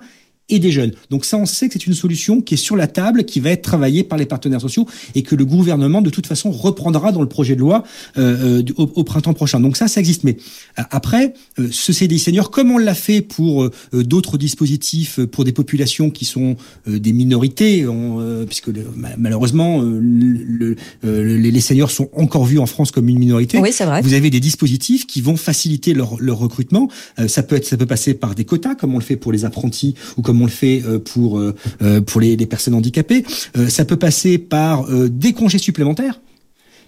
et 0.49 0.59
des 0.59 0.71
jeunes. 0.71 0.91
Donc 1.09 1.25
ça, 1.25 1.37
on 1.37 1.45
sait 1.45 1.67
que 1.67 1.73
c'est 1.73 1.87
une 1.87 1.93
solution 1.93 2.41
qui 2.41 2.53
est 2.53 2.57
sur 2.57 2.75
la 2.75 2.87
table, 2.87 3.25
qui 3.25 3.39
va 3.39 3.51
être 3.51 3.61
travaillée 3.61 4.03
par 4.03 4.17
les 4.17 4.25
partenaires 4.25 4.61
sociaux 4.61 4.87
et 5.15 5.23
que 5.23 5.35
le 5.35 5.45
gouvernement, 5.45 6.01
de 6.01 6.09
toute 6.09 6.27
façon, 6.27 6.51
reprendra 6.51 7.11
dans 7.11 7.21
le 7.21 7.27
projet 7.27 7.55
de 7.55 7.59
loi 7.59 7.83
euh, 8.17 8.59
euh 8.59 8.63
au, 8.77 8.91
au, 8.95 9.03
printemps 9.03 9.33
prochain. 9.33 9.59
Donc 9.59 9.77
ça, 9.77 9.87
ça 9.87 9.99
existe. 9.99 10.23
Mais 10.23 10.37
euh, 10.79 10.83
après, 10.89 11.33
euh, 11.59 11.67
ce 11.71 11.91
CDI 11.91 12.19
senior, 12.19 12.51
comme 12.51 12.71
on 12.71 12.77
l'a 12.77 12.93
fait 12.93 13.21
pour 13.21 13.63
euh, 13.63 13.71
d'autres 13.93 14.37
dispositifs 14.37 15.19
pour 15.25 15.43
des 15.43 15.51
populations 15.51 16.09
qui 16.09 16.25
sont 16.25 16.55
des 16.85 17.13
minorités, 17.13 17.87
on, 17.87 18.45
puisque 18.45 18.67
le, 18.67 18.85
malheureusement, 19.17 19.81
le, 19.81 20.75
les, 21.03 21.51
les, 21.51 21.59
seniors 21.59 21.91
sont 21.91 22.09
encore 22.15 22.45
vus 22.45 22.59
en 22.59 22.65
France 22.65 22.91
comme 22.91 23.09
une 23.09 23.19
minorité. 23.19 23.59
Oui, 23.59 23.69
c'est 23.71 23.85
vrai. 23.85 24.01
Vous 24.01 24.13
avez 24.13 24.29
des 24.29 24.39
dispositifs 24.39 25.07
qui 25.07 25.21
vont 25.21 25.37
faciliter 25.37 25.93
leur, 25.93 26.19
leur 26.19 26.37
recrutement. 26.37 26.89
ça 27.27 27.43
peut 27.43 27.55
être, 27.55 27.65
ça 27.65 27.77
peut 27.77 27.85
passer 27.85 28.13
par 28.13 28.35
des 28.35 28.45
quotas, 28.45 28.75
comme 28.75 28.93
on 28.93 28.99
le 28.99 29.03
fait 29.03 29.15
pour 29.15 29.31
les 29.31 29.45
apprentis 29.45 29.95
ou 30.17 30.21
comme 30.21 30.36
on 30.41 30.45
le 30.45 30.51
fait 30.51 30.83
euh, 30.85 30.99
pour 30.99 31.39
euh, 31.39 31.55
euh, 31.81 32.01
pour 32.01 32.21
les, 32.21 32.35
les 32.35 32.45
personnes 32.45 32.73
handicapées. 32.73 33.23
ça 33.67 33.85
peut 33.85 33.97
passer 33.97 34.37
par 34.37 34.87
des 35.09 35.33
congés 35.33 35.57
supplémentaires 35.57 36.19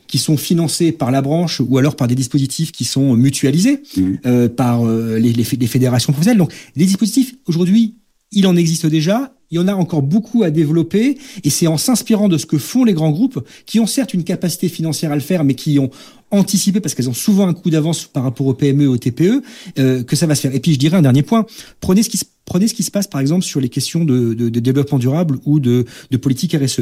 qui 0.09 0.17
sont 0.17 0.35
financés 0.35 0.91
par 0.91 1.12
la 1.12 1.21
branche 1.21 1.62
ou 1.65 1.77
alors 1.77 1.95
par 1.95 2.07
des 2.07 2.15
dispositifs 2.15 2.71
qui 2.71 2.83
sont 2.83 3.15
mutualisés 3.15 3.83
mmh. 3.95 4.01
euh, 4.25 4.49
par 4.49 4.85
euh, 4.85 5.19
les, 5.19 5.31
les, 5.31 5.43
les, 5.43 5.67
fédérations 5.67 6.12
professionnelles. 6.12 6.39
Donc, 6.39 6.51
les 6.75 6.85
dispositifs, 6.85 7.35
aujourd'hui, 7.45 7.95
il 8.31 8.47
en 8.47 8.57
existe 8.57 8.88
déjà. 8.88 9.33
Il 9.51 9.55
y 9.55 9.59
en 9.59 9.67
a 9.67 9.73
encore 9.73 10.03
beaucoup 10.03 10.43
à 10.43 10.51
développer 10.51 11.17
et 11.43 11.49
c'est 11.49 11.67
en 11.67 11.77
s'inspirant 11.77 12.29
de 12.29 12.38
ce 12.38 12.45
que 12.45 12.57
font 12.57 12.83
les 12.83 12.93
grands 12.93 13.09
groupes 13.09 13.43
qui 13.65 13.79
ont 13.79 13.88
certes 13.88 14.13
une 14.13 14.23
capacité 14.23 14.69
financière 14.69 15.12
à 15.12 15.15
le 15.15 15.21
faire 15.21 15.43
mais 15.43 15.55
qui 15.55 15.79
ont 15.79 15.89
anticipé 16.29 16.79
parce 16.79 16.93
qu'elles 16.93 17.09
ont 17.09 17.13
souvent 17.13 17.47
un 17.47 17.53
coup 17.53 17.71
d'avance 17.71 18.05
par 18.05 18.23
rapport 18.23 18.45
aux 18.45 18.53
PME 18.53 18.83
et 18.83 18.88
aux 18.88 18.97
TPE 18.97 19.41
euh, 19.79 20.03
que 20.03 20.15
ça 20.15 20.27
va 20.27 20.35
se 20.35 20.41
faire. 20.41 20.53
Et 20.53 20.59
puis 20.59 20.73
je 20.73 20.79
dirais 20.79 20.97
un 20.97 21.01
dernier 21.01 21.23
point, 21.23 21.45
prenez 21.79 22.03
ce 22.03 22.09
qui 22.09 22.83
se 22.83 22.91
passe 22.91 23.07
par 23.07 23.21
exemple 23.21 23.43
sur 23.43 23.59
les 23.59 23.69
questions 23.69 24.05
de 24.05 24.49
développement 24.49 24.99
durable 24.99 25.39
ou 25.45 25.59
de, 25.59 25.85
de 26.12 26.17
politique 26.17 26.53
RSE, 26.53 26.81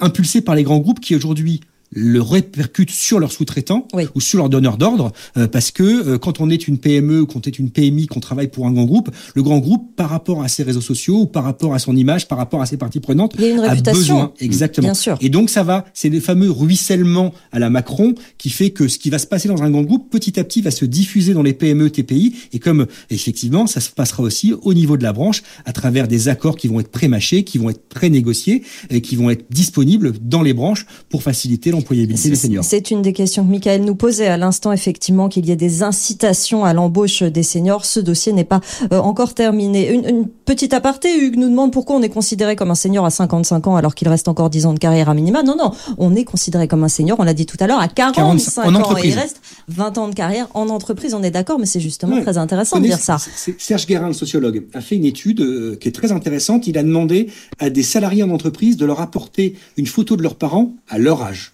impulsé 0.00 0.40
par 0.40 0.56
les 0.56 0.64
grands 0.64 0.78
groupes 0.78 1.00
qui 1.00 1.14
aujourd'hui 1.14 1.60
le 1.90 2.20
répercutent 2.20 2.90
sur 2.90 3.18
leurs 3.18 3.32
sous-traitants 3.32 3.88
oui. 3.94 4.04
ou 4.14 4.20
sur 4.20 4.38
leurs 4.38 4.48
donneurs 4.48 4.76
d'ordre 4.76 5.12
euh, 5.36 5.46
parce 5.46 5.70
que 5.70 5.82
euh, 5.82 6.18
quand 6.18 6.40
on 6.40 6.50
est 6.50 6.68
une 6.68 6.78
PME, 6.78 7.24
quand 7.24 7.46
on 7.46 7.48
est 7.48 7.58
une 7.58 7.70
PMI, 7.70 8.06
qu'on 8.06 8.20
travaille 8.20 8.48
pour 8.48 8.66
un 8.66 8.72
grand 8.72 8.84
groupe, 8.84 9.10
le 9.34 9.42
grand 9.42 9.58
groupe 9.58 9.96
par 9.96 10.10
rapport 10.10 10.42
à 10.42 10.48
ses 10.48 10.62
réseaux 10.62 10.80
sociaux 10.80 11.22
ou 11.22 11.26
par 11.26 11.44
rapport 11.44 11.74
à 11.74 11.78
son 11.78 11.96
image, 11.96 12.28
par 12.28 12.38
rapport 12.38 12.60
à 12.60 12.66
ses 12.66 12.76
parties 12.76 13.00
prenantes, 13.00 13.34
Il 13.38 13.44
y 13.44 13.46
a, 13.46 13.50
une 13.50 13.60
a 13.60 13.70
réputation. 13.70 14.00
besoin 14.00 14.32
exactement. 14.40 14.88
Bien 14.88 14.94
sûr. 14.94 15.18
Et 15.20 15.28
donc 15.28 15.50
ça 15.50 15.62
va, 15.62 15.86
c'est 15.94 16.08
le 16.08 16.20
fameux 16.20 16.50
ruissellement 16.50 17.32
à 17.52 17.58
la 17.58 17.70
Macron 17.70 18.14
qui 18.36 18.50
fait 18.50 18.70
que 18.70 18.88
ce 18.88 18.98
qui 18.98 19.10
va 19.10 19.18
se 19.18 19.26
passer 19.26 19.48
dans 19.48 19.62
un 19.62 19.70
grand 19.70 19.82
groupe 19.82 20.10
petit 20.10 20.38
à 20.38 20.44
petit 20.44 20.60
va 20.60 20.70
se 20.70 20.84
diffuser 20.84 21.32
dans 21.32 21.42
les 21.42 21.54
PME, 21.54 21.90
TPI 21.90 22.34
et 22.52 22.58
comme 22.58 22.86
effectivement 23.10 23.66
ça 23.66 23.80
se 23.80 23.90
passera 23.90 24.22
aussi 24.22 24.52
au 24.62 24.74
niveau 24.74 24.96
de 24.96 25.02
la 25.02 25.12
branche 25.12 25.42
à 25.64 25.72
travers 25.72 26.08
des 26.08 26.28
accords 26.28 26.56
qui 26.56 26.68
vont 26.68 26.80
être 26.80 26.90
pré-mâchés, 26.90 27.44
qui 27.44 27.58
vont 27.58 27.70
être 27.70 27.88
pré-négociés 27.88 28.62
et 28.90 29.00
qui 29.00 29.16
vont 29.16 29.30
être 29.30 29.46
disponibles 29.50 30.12
dans 30.20 30.42
les 30.42 30.52
branches 30.52 30.86
pour 31.08 31.22
faciliter 31.22 31.70
l'employabilité 31.78 32.28
des 32.30 32.36
seniors. 32.36 32.64
C'est 32.64 32.90
une 32.90 33.02
des 33.02 33.12
questions 33.12 33.44
que 33.44 33.50
Michael 33.50 33.82
nous 33.82 33.94
posait 33.94 34.26
à 34.26 34.36
l'instant, 34.36 34.72
effectivement, 34.72 35.28
qu'il 35.28 35.46
y 35.46 35.52
ait 35.52 35.56
des 35.56 35.82
incitations 35.82 36.64
à 36.64 36.72
l'embauche 36.72 37.22
des 37.22 37.42
seniors. 37.42 37.84
Ce 37.84 38.00
dossier 38.00 38.32
n'est 38.32 38.44
pas 38.44 38.60
euh, 38.92 38.98
encore 38.98 39.34
terminé. 39.34 39.92
Une, 39.92 40.06
une, 40.06 40.28
petite 40.28 40.72
aparté, 40.72 41.14
Hugues 41.14 41.36
nous 41.36 41.50
demande 41.50 41.72
pourquoi 41.72 41.96
on 41.96 42.02
est 42.02 42.08
considéré 42.08 42.56
comme 42.56 42.70
un 42.70 42.74
senior 42.74 43.04
à 43.04 43.10
55 43.10 43.66
ans 43.66 43.76
alors 43.76 43.94
qu'il 43.94 44.08
reste 44.08 44.28
encore 44.28 44.48
10 44.48 44.66
ans 44.66 44.72
de 44.72 44.78
carrière 44.78 45.10
à 45.10 45.14
minima. 45.14 45.42
Non, 45.42 45.56
non, 45.56 45.72
on 45.98 46.14
est 46.14 46.24
considéré 46.24 46.68
comme 46.68 46.84
un 46.84 46.88
senior, 46.88 47.18
on 47.20 47.24
l'a 47.24 47.34
dit 47.34 47.46
tout 47.46 47.58
à 47.60 47.66
l'heure, 47.66 47.80
à 47.80 47.88
45 47.88 48.62
40, 48.64 48.86
ans 48.86 48.96
et 48.96 49.08
il 49.08 49.14
reste 49.14 49.40
20 49.68 49.98
ans 49.98 50.08
de 50.08 50.14
carrière 50.14 50.48
en 50.54 50.68
entreprise. 50.68 51.14
On 51.14 51.22
est 51.22 51.30
d'accord, 51.30 51.58
mais 51.58 51.66
c'est 51.66 51.80
justement 51.80 52.16
ouais. 52.16 52.22
très 52.22 52.38
intéressant 52.38 52.80
de 52.80 52.84
dire 52.84 52.98
ça. 52.98 53.18
Serge 53.58 53.86
Guérin, 53.86 54.08
le 54.08 54.14
sociologue, 54.14 54.64
a 54.72 54.80
fait 54.80 54.96
une 54.96 55.04
étude 55.04 55.40
euh, 55.40 55.76
qui 55.76 55.88
est 55.88 55.92
très 55.92 56.12
intéressante. 56.12 56.66
Il 56.66 56.78
a 56.78 56.82
demandé 56.82 57.28
à 57.58 57.70
des 57.70 57.82
salariés 57.82 58.22
en 58.22 58.30
entreprise 58.30 58.76
de 58.76 58.86
leur 58.86 59.00
apporter 59.00 59.54
une 59.76 59.86
photo 59.86 60.16
de 60.16 60.22
leurs 60.22 60.36
parents 60.36 60.72
à 60.88 60.98
leur 60.98 61.22
âge 61.22 61.52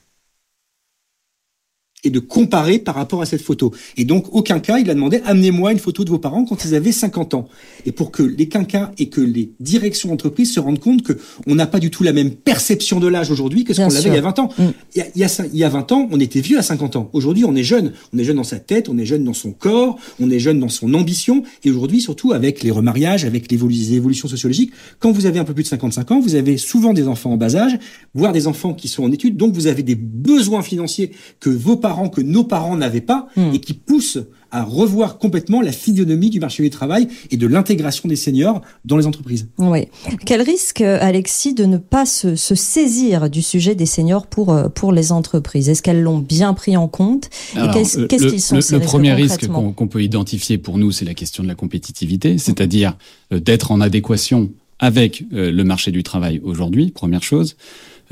et 2.05 2.11
de 2.11 2.21
comparer 2.21 2.79
par 2.79 2.95
rapport 2.95 3.23
à 3.23 3.27
cette 3.27 3.43
photo. 3.43 3.73
Et 3.97 4.05
donc, 4.05 4.27
aucun 4.33 4.61
cas, 4.61 4.79
il 4.79 4.89
a 4.91 4.95
demandé, 4.95 5.21
amenez-moi 5.25 5.73
une 5.73 5.79
photo 5.79 6.05
de 6.05 6.11
vos 6.11 6.19
parents 6.19 6.45
quand 6.45 6.65
ils 6.65 6.75
avaient 6.75 6.93
50 6.93 7.35
ans. 7.35 7.49
Et 7.87 7.93
pour 7.93 8.11
que 8.11 8.23
les 8.23 8.49
quinquas 8.49 8.93
et 8.99 9.09
que 9.09 9.21
les 9.21 9.51
directions 9.61 10.11
d'entreprise 10.11 10.53
se 10.53 10.61
rendent 10.61 10.79
compte 10.79 11.03
que 11.03 11.15
on 11.47 11.55
n'a 11.55 11.67
pas 11.67 11.81
du 11.81 11.91
tout 11.91 12.03
la 12.03 12.13
même 12.13 12.31
perception 12.31 13.01
de 13.01 13.09
l'âge 13.09 13.31
aujourd'hui 13.31 13.65
que 13.65 13.73
ce 13.73 13.81
qu'on 13.81 13.95
avait 13.95 14.09
il 14.09 14.15
y 14.15 14.19
a 14.19 14.21
20 14.21 14.39
ans. 14.39 14.49
Mm. 14.59 14.63
Il, 14.95 14.99
y 14.99 15.03
a, 15.03 15.07
il, 15.15 15.21
y 15.21 15.25
a, 15.25 15.47
il 15.53 15.59
y 15.59 15.65
a 15.65 15.69
20 15.69 15.93
ans, 15.93 16.09
on 16.11 16.21
était 16.21 16.41
vieux 16.41 16.59
à 16.59 16.63
50 16.63 16.97
ans. 16.97 17.11
Aujourd'hui, 17.13 17.45
on 17.45 17.55
est 17.57 17.63
jeune. 17.63 17.93
On 18.13 18.19
est 18.19 18.25
jeune 18.25 18.37
dans 18.37 18.45
sa 18.45 18.59
tête, 18.59 18.89
on 18.89 18.99
est 18.99 19.07
jeune 19.07 19.25
dans 19.25 19.33
son 19.33 19.53
corps, 19.53 19.99
on 20.21 20.31
est 20.31 20.39
jeune 20.39 20.61
dans 20.61 20.69
son 20.69 20.93
ambition. 20.95 21.43
Et 21.65 21.71
aujourd'hui, 21.71 22.01
surtout 22.01 22.33
avec 22.33 22.63
les 22.63 22.71
remariages, 22.71 23.25
avec 23.25 23.51
les 23.51 23.95
évolutions 23.95 24.29
sociologiques, 24.29 24.73
quand 24.99 25.11
vous 25.11 25.27
avez 25.27 25.39
un 25.39 25.45
peu 25.45 25.55
plus 25.55 25.65
de 25.65 25.69
55 25.69 26.11
ans, 26.13 26.21
vous 26.21 26.35
avez 26.35 26.59
souvent 26.59 26.93
des 26.93 27.09
enfants 27.09 27.33
en 27.33 27.37
bas 27.37 27.57
âge, 27.57 27.79
voire 28.15 28.33
des 28.33 28.47
enfants 28.47 28.75
qui 28.75 28.89
sont 28.89 29.05
en 29.05 29.13
études. 29.13 29.37
Donc, 29.37 29.55
vous 29.55 29.67
avez 29.67 29.83
des 29.83 29.95
besoins 29.95 30.63
financiers 30.63 31.13
que 31.41 31.51
vos 31.51 31.77
parents 31.77 31.94
que 32.13 32.21
nos 32.21 32.45
parents 32.45 32.77
n'avaient 32.77 33.01
pas 33.01 33.29
mmh. 33.37 33.55
et 33.55 33.61
qui 33.61 33.75
poussent 33.75 34.19
à 34.51 34.63
revoir 34.63 35.19
complètement 35.19 35.61
la 35.61 35.73
physionomie 35.73 36.31
du 36.31 36.39
marché 36.39 36.63
du 36.63 36.71
travail 36.71 37.09
et 37.33 37.37
de 37.37 37.47
l'intégration 37.47 38.09
des 38.09 38.15
seniors 38.15 38.63
dans 38.85 38.97
les 38.97 39.07
entreprises. 39.07 39.49
Oui. 39.59 39.89
Quel 40.25 40.43
risque, 40.43 40.81
Alexis, 40.81 41.55
de 41.55 41.65
ne 41.65 41.77
pas 41.77 42.07
se, 42.07 42.37
se 42.37 42.55
saisir 42.55 43.29
du 43.29 43.43
sujet 43.43 43.75
des 43.75 43.87
seniors 43.87 44.29
pour, 44.29 44.53
euh, 44.53 44.69
pour 44.69 44.93
les 44.93 45.11
entreprises? 45.11 45.69
Est-ce 45.69 45.83
qu'elles 45.83 46.03
l'ont 46.03 46.21
bien 46.21 46.55
pris 46.55 46.77
en 46.77 46.87
compte? 46.87 47.31
Qu'est-ce 47.73 48.07
qu 48.07 48.17
qu'ils 48.17 48.41
sont 48.41 48.57
Le, 48.57 48.79
le 48.79 48.85
premier 48.85 49.13
risque 49.13 49.49
qu'on 49.49 49.73
qu 49.73 49.87
peut 49.89 50.03
identifier 50.03 50.57
pour 50.57 50.79
nous, 50.79 50.93
c'est 50.93 51.05
la 51.05 51.15
question 51.15 51.43
de 51.43 51.49
la 51.49 51.57
compétitivité, 51.57 52.39
c'est-à-dire 52.39 52.97
mmh. 53.33 53.39
d'être 53.39 53.73
en 53.73 53.81
adéquation 53.81 54.51
avec 54.79 55.25
euh, 55.33 55.51
le 55.51 55.65
marché 55.65 55.91
du 55.91 56.03
travail 56.03 56.41
aujourd'hui, 56.45 56.91
première 56.91 57.23
chose. 57.23 57.57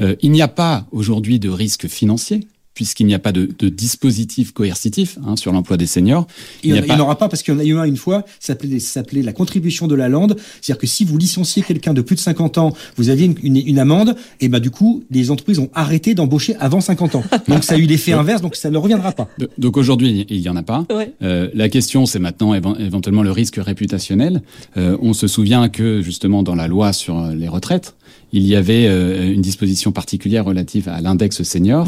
Euh, 0.01 0.17
il 0.23 0.33
n'y 0.33 0.43
a 0.43 0.49
pas 0.49 0.87
aujourd'hui 0.91 1.39
de 1.39 1.51
risque 1.51 1.87
financier 1.87 2.41
puisqu'il 2.75 3.07
n'y 3.07 3.15
a 3.15 3.19
pas 3.19 3.33
de, 3.33 3.49
de 3.59 3.69
dispositif 3.69 4.53
coercitif 4.53 5.19
hein, 5.27 5.37
sur 5.37 5.53
l'emploi 5.53 5.77
des 5.77 5.87
seniors. 5.87 6.27
Il 6.63 6.73
n'y 6.75 6.91
en 6.93 7.01
aura 7.01 7.19
pas 7.19 7.29
parce 7.29 7.43
qu'il 7.43 7.53
y 7.55 7.57
en 7.57 7.61
a 7.61 7.65
eu 7.65 7.77
un 7.79 7.85
une 7.85 7.97
fois, 7.97 8.25
ça 8.41 8.49
s'appelait, 8.55 8.79
ça 8.81 8.93
s'appelait 8.93 9.23
la 9.23 9.33
contribution 9.33 9.87
de 9.87 9.95
la 9.95 10.09
lande. 10.09 10.37
C'est-à-dire 10.61 10.81
que 10.81 10.87
si 10.87 11.05
vous 11.05 11.19
licenciez 11.19 11.63
quelqu'un 11.63 11.93
de 11.95 12.01
plus 12.03 12.17
de 12.17 12.21
50 12.21 12.59
ans, 12.59 12.73
vous 12.97 13.09
aviez 13.11 13.27
une, 13.27 13.35
une, 13.43 13.57
une 13.57 13.79
amende, 13.79 14.17
et 14.41 14.49
bah 14.49 14.61
du 14.61 14.71
coup, 14.71 15.05
les 15.11 15.31
entreprises 15.31 15.59
ont 15.59 15.71
arrêté 15.75 16.15
d'embaucher 16.15 16.55
avant 16.61 16.81
50 16.81 17.15
ans. 17.17 17.25
Donc 17.49 17.65
ça 17.65 17.75
a 17.75 17.79
eu 17.79 17.87
l'effet 17.87 18.13
inverse, 18.13 18.41
donc 18.43 18.57
ça 18.57 18.71
ne 18.71 18.79
reviendra 18.79 19.13
pas. 19.13 19.29
Donc 19.59 19.77
aujourd'hui, 19.77 20.27
il 20.29 20.39
y 20.41 20.49
en 20.49 20.57
a 20.57 20.63
pas. 20.63 20.87
Ouais. 20.95 21.13
Euh, 21.23 21.49
la 21.55 21.69
question, 21.69 22.07
c'est 22.07 22.19
maintenant 22.19 22.55
éven- 22.55 22.79
éventuellement 22.81 23.23
le 23.23 23.31
risque 23.33 23.57
réputationnel. 23.57 24.43
Euh, 24.77 24.97
on 25.03 25.13
se 25.13 25.27
souvient 25.27 25.69
que 25.69 26.01
justement 26.03 26.43
dans 26.43 26.55
la 26.55 26.69
loi 26.69 26.93
sur 26.93 27.27
les 27.29 27.49
retraites, 27.49 27.95
il 28.33 28.47
y 28.47 28.57
avait 28.57 28.87
euh, 28.87 29.33
une 29.33 29.43
disposition 29.43 29.93
particulière 29.93 30.45
relative 30.45 30.89
à 30.89 31.01
l'index 31.01 31.43
senior, 31.43 31.87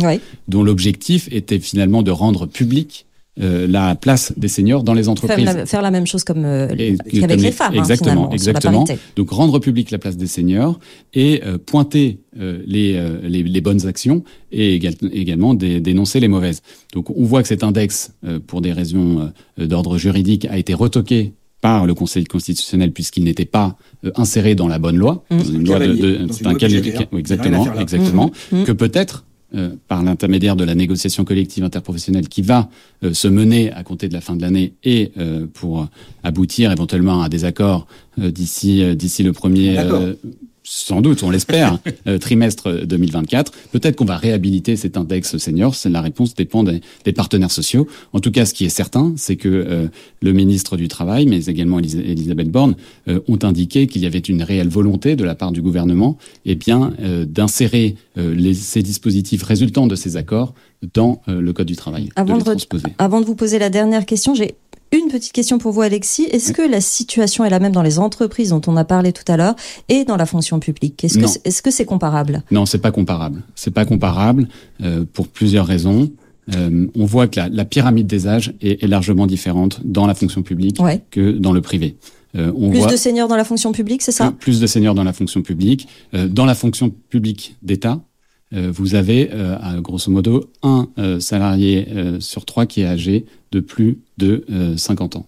dont 0.48 0.62
l'objectif 0.62 1.28
était 1.32 1.58
finalement 1.58 2.02
de 2.02 2.10
rendre 2.10 2.46
public 2.46 3.06
euh, 3.40 3.66
la 3.66 3.96
place 3.96 4.32
des 4.36 4.46
seniors 4.46 4.84
dans 4.84 4.94
les 4.94 5.02
Faire 5.04 5.10
entreprises. 5.12 5.44
la, 5.46 5.66
faire 5.66 5.82
la 5.82 5.90
même 5.90 6.06
chose 6.06 6.22
comme 6.22 6.44
euh, 6.44 6.68
qu'avec 6.68 7.40
les 7.40 7.50
femmes, 7.50 7.72
hein, 7.74 7.78
exactement, 7.78 8.30
exactement. 8.30 8.84
Donc 9.16 9.30
rendre 9.30 9.58
public 9.58 9.90
la 9.90 9.98
place 9.98 10.16
des 10.16 10.28
seniors 10.28 10.78
et 11.14 11.42
euh, 11.44 11.58
pointer 11.58 12.20
euh, 12.38 12.62
les, 12.64 12.94
euh, 12.94 13.18
les, 13.24 13.42
les 13.42 13.60
bonnes 13.60 13.86
actions 13.88 14.22
et 14.52 14.76
égal- 14.78 14.94
également 15.12 15.54
dé- 15.54 15.80
dénoncer 15.80 16.20
les 16.20 16.28
mauvaises. 16.28 16.62
Donc 16.92 17.10
on 17.10 17.24
voit 17.24 17.42
que 17.42 17.48
cet 17.48 17.64
index, 17.64 18.12
euh, 18.24 18.38
pour 18.38 18.60
des 18.60 18.72
raisons 18.72 19.32
euh, 19.58 19.66
d'ordre 19.66 19.98
juridique, 19.98 20.44
a 20.44 20.56
été 20.56 20.72
retoqué 20.72 21.32
par 21.64 21.86
le 21.86 21.94
Conseil 21.94 22.24
constitutionnel 22.24 22.92
puisqu'il 22.92 23.24
n'était 23.24 23.46
pas 23.46 23.78
euh, 24.04 24.10
inséré 24.16 24.54
dans 24.54 24.68
la 24.68 24.78
bonne 24.78 24.98
loi. 24.98 25.24
Mmh. 25.30 25.38
Dans 25.38 25.44
une 25.44 25.64
loi 25.66 25.78
de- 25.78 25.84
Cavalier, 25.86 26.02
de- 26.02 26.26
dans 26.26 26.32
c'est 26.34 26.40
une 26.42 26.48
un 26.48 26.52
loi 26.52 27.18
exactement, 27.20 27.80
exactement. 27.80 28.30
Mmh. 28.52 28.56
Mmh. 28.58 28.64
Que 28.64 28.72
peut-être 28.72 29.24
euh, 29.54 29.70
par 29.88 30.02
l'intermédiaire 30.02 30.56
de 30.56 30.64
la 30.64 30.74
négociation 30.74 31.24
collective 31.24 31.64
interprofessionnelle 31.64 32.28
qui 32.28 32.42
va 32.42 32.68
euh, 33.02 33.14
se 33.14 33.28
mener 33.28 33.72
à 33.72 33.82
compter 33.82 34.08
de 34.08 34.12
la 34.12 34.20
fin 34.20 34.36
de 34.36 34.42
l'année 34.42 34.74
et 34.84 35.12
euh, 35.16 35.46
pour 35.54 35.88
aboutir 36.22 36.70
éventuellement 36.70 37.22
à 37.22 37.30
des 37.30 37.46
accords 37.46 37.86
euh, 38.18 38.30
d'ici 38.30 38.82
euh, 38.82 38.94
d'ici 38.94 39.22
le 39.22 39.32
premier 39.32 39.74
D'accord. 39.76 40.02
euh, 40.02 40.14
sans 40.64 41.02
doute, 41.02 41.22
on 41.22 41.30
l'espère, 41.30 41.78
euh, 42.06 42.18
trimestre 42.18 42.84
2024. 42.86 43.52
Peut-être 43.70 43.96
qu'on 43.96 44.04
va 44.06 44.16
réhabiliter 44.16 44.76
cet 44.76 44.96
index 44.96 45.36
senior. 45.36 45.74
La 45.84 46.00
réponse 46.00 46.34
dépend 46.34 46.62
des, 46.64 46.80
des 47.04 47.12
partenaires 47.12 47.50
sociaux. 47.50 47.86
En 48.12 48.20
tout 48.20 48.30
cas, 48.30 48.46
ce 48.46 48.54
qui 48.54 48.64
est 48.64 48.70
certain, 48.70 49.12
c'est 49.16 49.36
que 49.36 49.48
euh, 49.48 49.86
le 50.22 50.32
ministre 50.32 50.76
du 50.76 50.88
Travail, 50.88 51.26
mais 51.26 51.44
également 51.44 51.78
Elis- 51.78 52.00
Elisabeth 52.00 52.50
Borne, 52.50 52.76
euh, 53.08 53.20
ont 53.28 53.38
indiqué 53.42 53.86
qu'il 53.86 54.02
y 54.02 54.06
avait 54.06 54.18
une 54.18 54.42
réelle 54.42 54.68
volonté 54.68 55.16
de 55.16 55.24
la 55.24 55.34
part 55.34 55.52
du 55.52 55.60
gouvernement, 55.60 56.16
eh 56.46 56.54
bien, 56.54 56.94
euh, 57.00 57.26
d'insérer 57.26 57.96
euh, 58.16 58.54
ces 58.54 58.82
dispositifs 58.82 59.42
résultant 59.42 59.86
de 59.86 59.94
ces 59.94 60.16
accords 60.16 60.54
dans 60.92 61.22
euh, 61.28 61.40
le 61.40 61.52
code 61.52 61.66
du 61.66 61.76
travail, 61.76 62.10
Avant 62.16 62.38
de. 62.38 62.44
Avant 62.98 63.20
vous 63.22 63.34
poser 63.34 63.58
la 63.58 63.70
dernière 63.70 64.06
question, 64.06 64.34
j'ai 64.34 64.54
une 64.92 65.08
petite 65.08 65.32
question 65.32 65.58
pour 65.58 65.72
vous, 65.72 65.80
Alexis. 65.82 66.24
Est-ce 66.30 66.48
Oui. 66.48 66.54
que 66.54 66.62
la 66.70 66.80
situation 66.80 67.44
est 67.44 67.50
la 67.50 67.58
même 67.58 67.72
dans 67.72 67.82
les 67.82 67.98
entreprises 67.98 68.50
dont 68.50 68.60
on 68.66 68.76
a 68.76 68.84
parlé 68.84 69.12
tout 69.12 69.24
à 69.26 69.36
l'heure 69.36 69.56
et 69.88 70.04
dans 70.04 70.16
la 70.16 70.26
fonction 70.26 70.60
publique? 70.60 71.02
Est-ce 71.04 71.62
que 71.62 71.70
c'est- 71.70 71.84
comparable? 71.84 72.42
Non, 72.50 72.66
c'est 72.66 72.78
pas 72.78 72.92
comparable. 72.92 73.42
C'est 73.54 73.72
pas 73.72 73.84
comparable 73.84 74.48
euh, 74.82 75.04
pour 75.12 75.28
plusieurs 75.28 75.66
raisons. 75.66 76.10
Euh, 76.54 76.86
on 76.94 77.06
voit 77.06 77.26
que 77.26 77.40
la, 77.40 77.48
la 77.48 77.64
pyramide 77.64 78.06
des 78.06 78.26
âges 78.28 78.52
est, 78.60 78.82
est 78.82 78.86
largement 78.86 79.26
différente 79.26 79.80
dans 79.84 80.06
la 80.06 80.14
fonction 80.14 80.42
publique 80.42 80.78
Ouais. 80.80 81.00
que 81.10 81.32
dans 81.32 81.52
le 81.52 81.60
privé. 81.62 81.96
Euh, 82.36 82.52
on 82.56 82.70
Plus 82.70 82.80
voit 82.80 82.90
de 82.90 82.96
seniors 82.96 83.28
dans 83.28 83.36
la 83.36 83.44
fonction 83.44 83.72
publique, 83.72 84.02
c'est 84.02 84.12
ça? 84.12 84.32
Plus 84.38 84.60
de 84.60 84.66
seniors 84.66 84.94
dans 84.94 85.04
la 85.04 85.12
fonction 85.12 85.40
publique. 85.42 85.88
Dans 86.12 86.44
la 86.46 86.54
fonction 86.54 86.90
publique 87.08 87.56
d'État, 87.62 88.00
vous 88.54 88.94
avez 88.94 89.30
euh, 89.32 89.56
à, 89.60 89.80
grosso 89.80 90.10
modo 90.10 90.50
un 90.62 90.88
euh, 90.98 91.20
salarié 91.20 91.86
euh, 91.90 92.20
sur 92.20 92.44
trois 92.44 92.66
qui 92.66 92.82
est 92.82 92.86
âgé 92.86 93.26
de 93.52 93.60
plus 93.60 93.98
de 94.18 94.44
euh, 94.50 94.76
50 94.76 95.16
ans. 95.16 95.26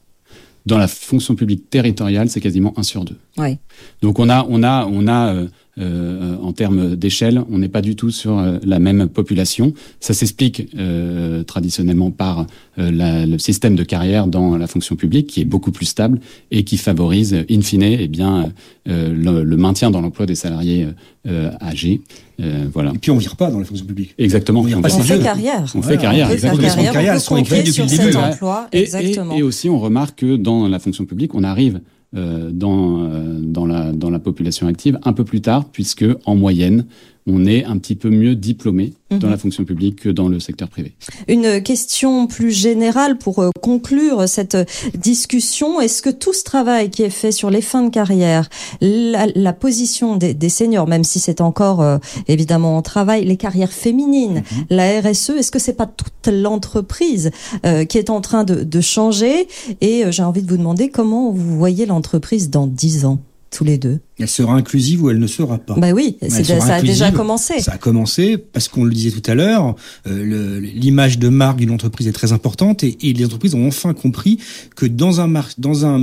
Dans 0.66 0.78
la 0.78 0.88
fonction 0.88 1.36
publique 1.36 1.70
territoriale, 1.70 2.28
c'est 2.28 2.40
quasiment 2.40 2.74
un 2.76 2.82
sur 2.82 3.04
deux. 3.04 3.16
Ouais. 3.38 3.58
Donc 4.02 4.18
on 4.18 4.28
a, 4.28 4.44
on 4.48 4.62
a, 4.62 4.84
on 4.86 5.06
a, 5.06 5.44
euh, 5.78 5.82
euh, 6.22 6.36
en 6.42 6.52
termes 6.52 6.96
d'échelle, 6.96 7.42
on 7.50 7.58
n'est 7.58 7.68
pas 7.68 7.82
du 7.82 7.96
tout 7.96 8.10
sur 8.10 8.38
euh, 8.38 8.58
la 8.64 8.78
même 8.78 9.08
population. 9.08 9.74
Ça 10.00 10.14
s'explique 10.14 10.68
euh, 10.78 11.42
traditionnellement 11.42 12.10
par 12.10 12.46
euh, 12.78 12.90
la- 12.90 13.26
le 13.26 13.38
système 13.38 13.76
de 13.76 13.82
carrière 13.84 14.26
dans 14.26 14.56
la 14.56 14.66
fonction 14.66 14.96
publique, 14.96 15.26
qui 15.26 15.40
est 15.42 15.44
beaucoup 15.44 15.72
plus 15.72 15.86
stable 15.86 16.20
et 16.50 16.64
qui 16.64 16.76
favorise, 16.78 17.34
in 17.50 17.60
fine, 17.60 17.82
eh 17.82 18.08
bien, 18.08 18.52
euh, 18.88 19.12
le, 19.14 19.42
le 19.44 19.56
maintien 19.56 19.90
dans 19.90 20.00
l'emploi 20.00 20.24
des 20.26 20.34
salariés 20.34 20.88
euh, 21.28 21.50
âgés. 21.60 22.00
Euh, 22.40 22.66
voilà. 22.72 22.92
Et 22.94 22.98
puis 22.98 23.10
on 23.10 23.16
vire 23.16 23.36
pas 23.36 23.50
dans 23.50 23.58
la 23.58 23.64
fonction 23.64 23.86
publique. 23.86 24.14
Exactement. 24.18 24.60
On 24.60 24.64
vire 24.64 24.78
On 24.78 24.82
pas 24.82 24.94
On 24.94 25.00
fait 25.02 25.18
carrière. 25.18 25.64
on 25.74 25.80
Voilà, 25.80 25.96
fait 25.96 26.02
carrière, 26.02 26.28
On 26.28 26.32
exactement. 26.32 26.92
carrière, 26.92 27.14
peut 27.14 27.18
sont 27.20 27.40
depuis 27.40 27.72
sur 27.72 27.84
le 27.84 27.90
cet 27.90 28.00
début. 28.00 28.16
emploi. 28.16 28.68
Et, 28.72 28.78
et- 28.78 28.82
Exactement. 28.82 29.34
et 29.36 29.42
aussi, 29.42 29.68
on 29.68 29.78
remarque 29.78 30.18
que 30.20 30.36
dans 30.36 30.68
la 30.68 30.78
fonction 30.78 31.04
publique, 31.04 31.34
on 31.34 31.44
arrive 31.44 31.80
dans, 32.12 33.02
euh, 33.02 33.38
dans, 33.40 33.66
la, 33.66 33.92
dans 33.92 34.10
la 34.10 34.18
population 34.18 34.66
active 34.66 34.98
un 35.04 35.12
peu 35.12 35.24
plus 35.24 35.40
tard, 35.40 35.66
puisque 35.66 36.04
en 36.24 36.34
moyenne, 36.34 36.86
on 37.26 37.46
est 37.46 37.64
un 37.64 37.78
petit 37.78 37.96
peu 37.96 38.10
mieux 38.10 38.34
diplômé 38.36 38.94
dans 39.10 39.18
Mhm. 39.18 39.30
la 39.30 39.38
fonction 39.38 39.64
publique 39.64 40.00
que 40.00 40.08
dans 40.08 40.28
le 40.28 40.40
secteur 40.40 40.68
privé. 40.68 40.94
Une 41.28 41.62
question 41.62 42.26
plus 42.26 42.50
générale 42.50 43.18
pour 43.18 43.38
euh, 43.40 43.50
conclure 43.62 44.28
cette 44.28 44.56
discussion. 44.96 45.80
Est-ce 45.80 46.02
que 46.02 46.10
tout 46.10 46.32
ce 46.32 46.42
travail 46.42 46.90
qui 46.90 47.02
est 47.02 47.10
fait 47.10 47.30
sur 47.32 47.48
les 47.50 47.60
fins 47.60 47.82
de 47.82 47.90
carrière, 47.90 48.48
la, 48.80 49.26
la 49.34 49.52
position 49.52 50.16
des, 50.16 50.34
des 50.34 50.48
seniors, 50.48 50.88
même 50.88 51.04
si 51.04 51.20
c'est 51.20 51.40
encore 51.40 51.82
euh, 51.82 51.98
évidemment 52.28 52.76
en 52.76 52.82
travail, 52.82 53.24
les 53.24 53.36
carrières 53.36 53.72
féminines, 53.72 54.42
la 54.70 55.00
RSE, 55.00 55.30
est-ce 55.30 55.50
que 55.52 55.58
c'est 55.60 55.74
pas 55.76 55.86
toute 55.86 56.26
l'entreprise 56.32 57.30
euh, 57.64 57.84
qui 57.84 57.98
est 57.98 58.10
en 58.10 58.20
train 58.20 58.42
de, 58.44 58.64
de 58.64 58.80
changer? 58.80 59.46
Et 59.80 60.04
euh, 60.04 60.10
j'ai 60.10 60.22
envie 60.24 60.42
de 60.42 60.50
vous 60.50 60.56
demander 60.58 60.88
comment 60.90 61.30
vous 61.30 61.56
voyez 61.56 61.86
l'entreprise 61.86 62.50
dans 62.50 62.66
10 62.66 63.04
ans, 63.04 63.18
tous 63.50 63.64
les 63.64 63.78
deux. 63.78 64.00
Elle 64.18 64.28
sera 64.28 64.54
inclusive 64.54 65.02
ou 65.02 65.10
elle 65.10 65.18
ne 65.18 65.26
sera 65.26 65.58
pas. 65.58 65.74
Bah 65.74 65.92
oui, 65.92 66.16
c'est- 66.30 66.44
ça 66.60 66.74
a 66.76 66.82
déjà 66.82 67.10
commencé. 67.16 67.60
Ça 67.60 67.72
a 67.72 67.78
commencé 67.78 68.36
parce 68.38 68.68
qu'on 68.68 68.84
le 68.84 68.92
disait 68.92 69.10
tout 69.18 69.30
à 69.30 69.34
l'heure, 69.34 69.76
euh, 70.06 70.60
l'image 70.60 71.18
de 71.18 71.28
marque 71.28 71.58
d'une 71.58 71.70
entreprise 71.70 72.06
est 72.08 72.12
très 72.12 72.32
importante 72.32 72.82
et, 72.84 72.96
et 73.08 73.12
les 73.12 73.24
entreprises 73.24 73.54
ont 73.54 73.66
enfin 73.66 73.94
compris 73.94 74.38
que 74.74 74.86
dans 74.86 75.20
un 75.20 75.26
mar- 75.26 75.50
dans 75.58 75.86
un 75.86 76.00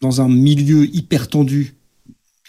dans 0.00 0.20
un 0.20 0.28
milieu 0.28 0.84
hyper 0.94 1.28
tendu 1.28 1.74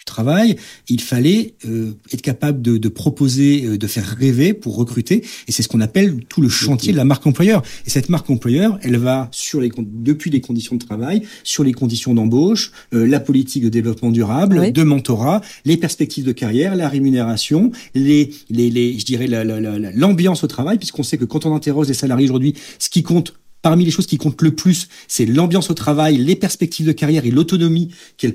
du 0.03 0.11
travail, 0.13 0.57
il 0.89 0.99
fallait 1.01 1.53
euh, 1.65 1.93
être 2.11 2.21
capable 2.21 2.61
de, 2.61 2.77
de 2.77 2.89
proposer, 2.89 3.65
euh, 3.65 3.77
de 3.77 3.87
faire 3.87 4.05
rêver 4.05 4.53
pour 4.53 4.75
recruter 4.75 5.23
et 5.47 5.51
c'est 5.53 5.63
ce 5.63 5.69
qu'on 5.69 5.79
appelle 5.79 6.19
tout 6.27 6.41
le 6.41 6.49
chantier 6.49 6.91
de 6.91 6.97
la 6.97 7.05
marque 7.05 7.25
employeur. 7.25 7.63
Et 7.85 7.89
cette 7.89 8.09
marque 8.09 8.29
employeur, 8.29 8.77
elle 8.83 8.97
va 8.97 9.29
sur 9.31 9.61
les 9.61 9.71
depuis 9.77 10.29
les 10.29 10.41
conditions 10.41 10.75
de 10.75 10.83
travail, 10.85 11.21
sur 11.45 11.63
les 11.63 11.71
conditions 11.71 12.13
d'embauche, 12.13 12.71
euh, 12.93 13.07
la 13.07 13.21
politique 13.21 13.63
de 13.63 13.69
développement 13.69 14.11
durable, 14.11 14.59
Oui. 14.59 14.71
de 14.73 14.83
mentorat, 14.83 15.39
les 15.63 15.77
perspectives 15.77 16.25
de 16.25 16.33
carrière, 16.33 16.75
la 16.75 16.89
rémunération, 16.89 17.71
les, 17.95 18.31
les, 18.49 18.69
les 18.69 18.99
je 18.99 19.05
dirais 19.05 19.27
la- 19.27 19.45
la- 19.45 19.61
la- 19.61 19.79
la- 19.79 19.91
l'ambiance 19.93 20.43
au 20.43 20.47
travail, 20.47 20.77
puisqu'on 20.77 21.03
sait 21.03 21.17
que 21.17 21.25
quand 21.25 21.45
on 21.45 21.55
interroge 21.55 21.87
les 21.87 21.93
salariés 21.93 22.25
aujourd'hui, 22.25 22.53
ce 22.77 22.89
qui 22.89 23.03
compte 23.03 23.33
Parmi 23.63 23.85
les 23.85 23.91
choses 23.91 24.05
qui 24.07 24.17
comptent 24.17 24.41
le 24.41 24.53
plus, 24.53 24.89
c'est 25.07 25.25
l'ambiance 25.25 25.71
au 25.71 25.73
travail, 25.73 26.17
les 26.17 26.35
perspectives 26.35 26.85
de 26.85 26.91
carrière 26.91 27.25
et 27.25 27.31
l'autonomie 27.31 27.89
qu'ils 28.17 28.33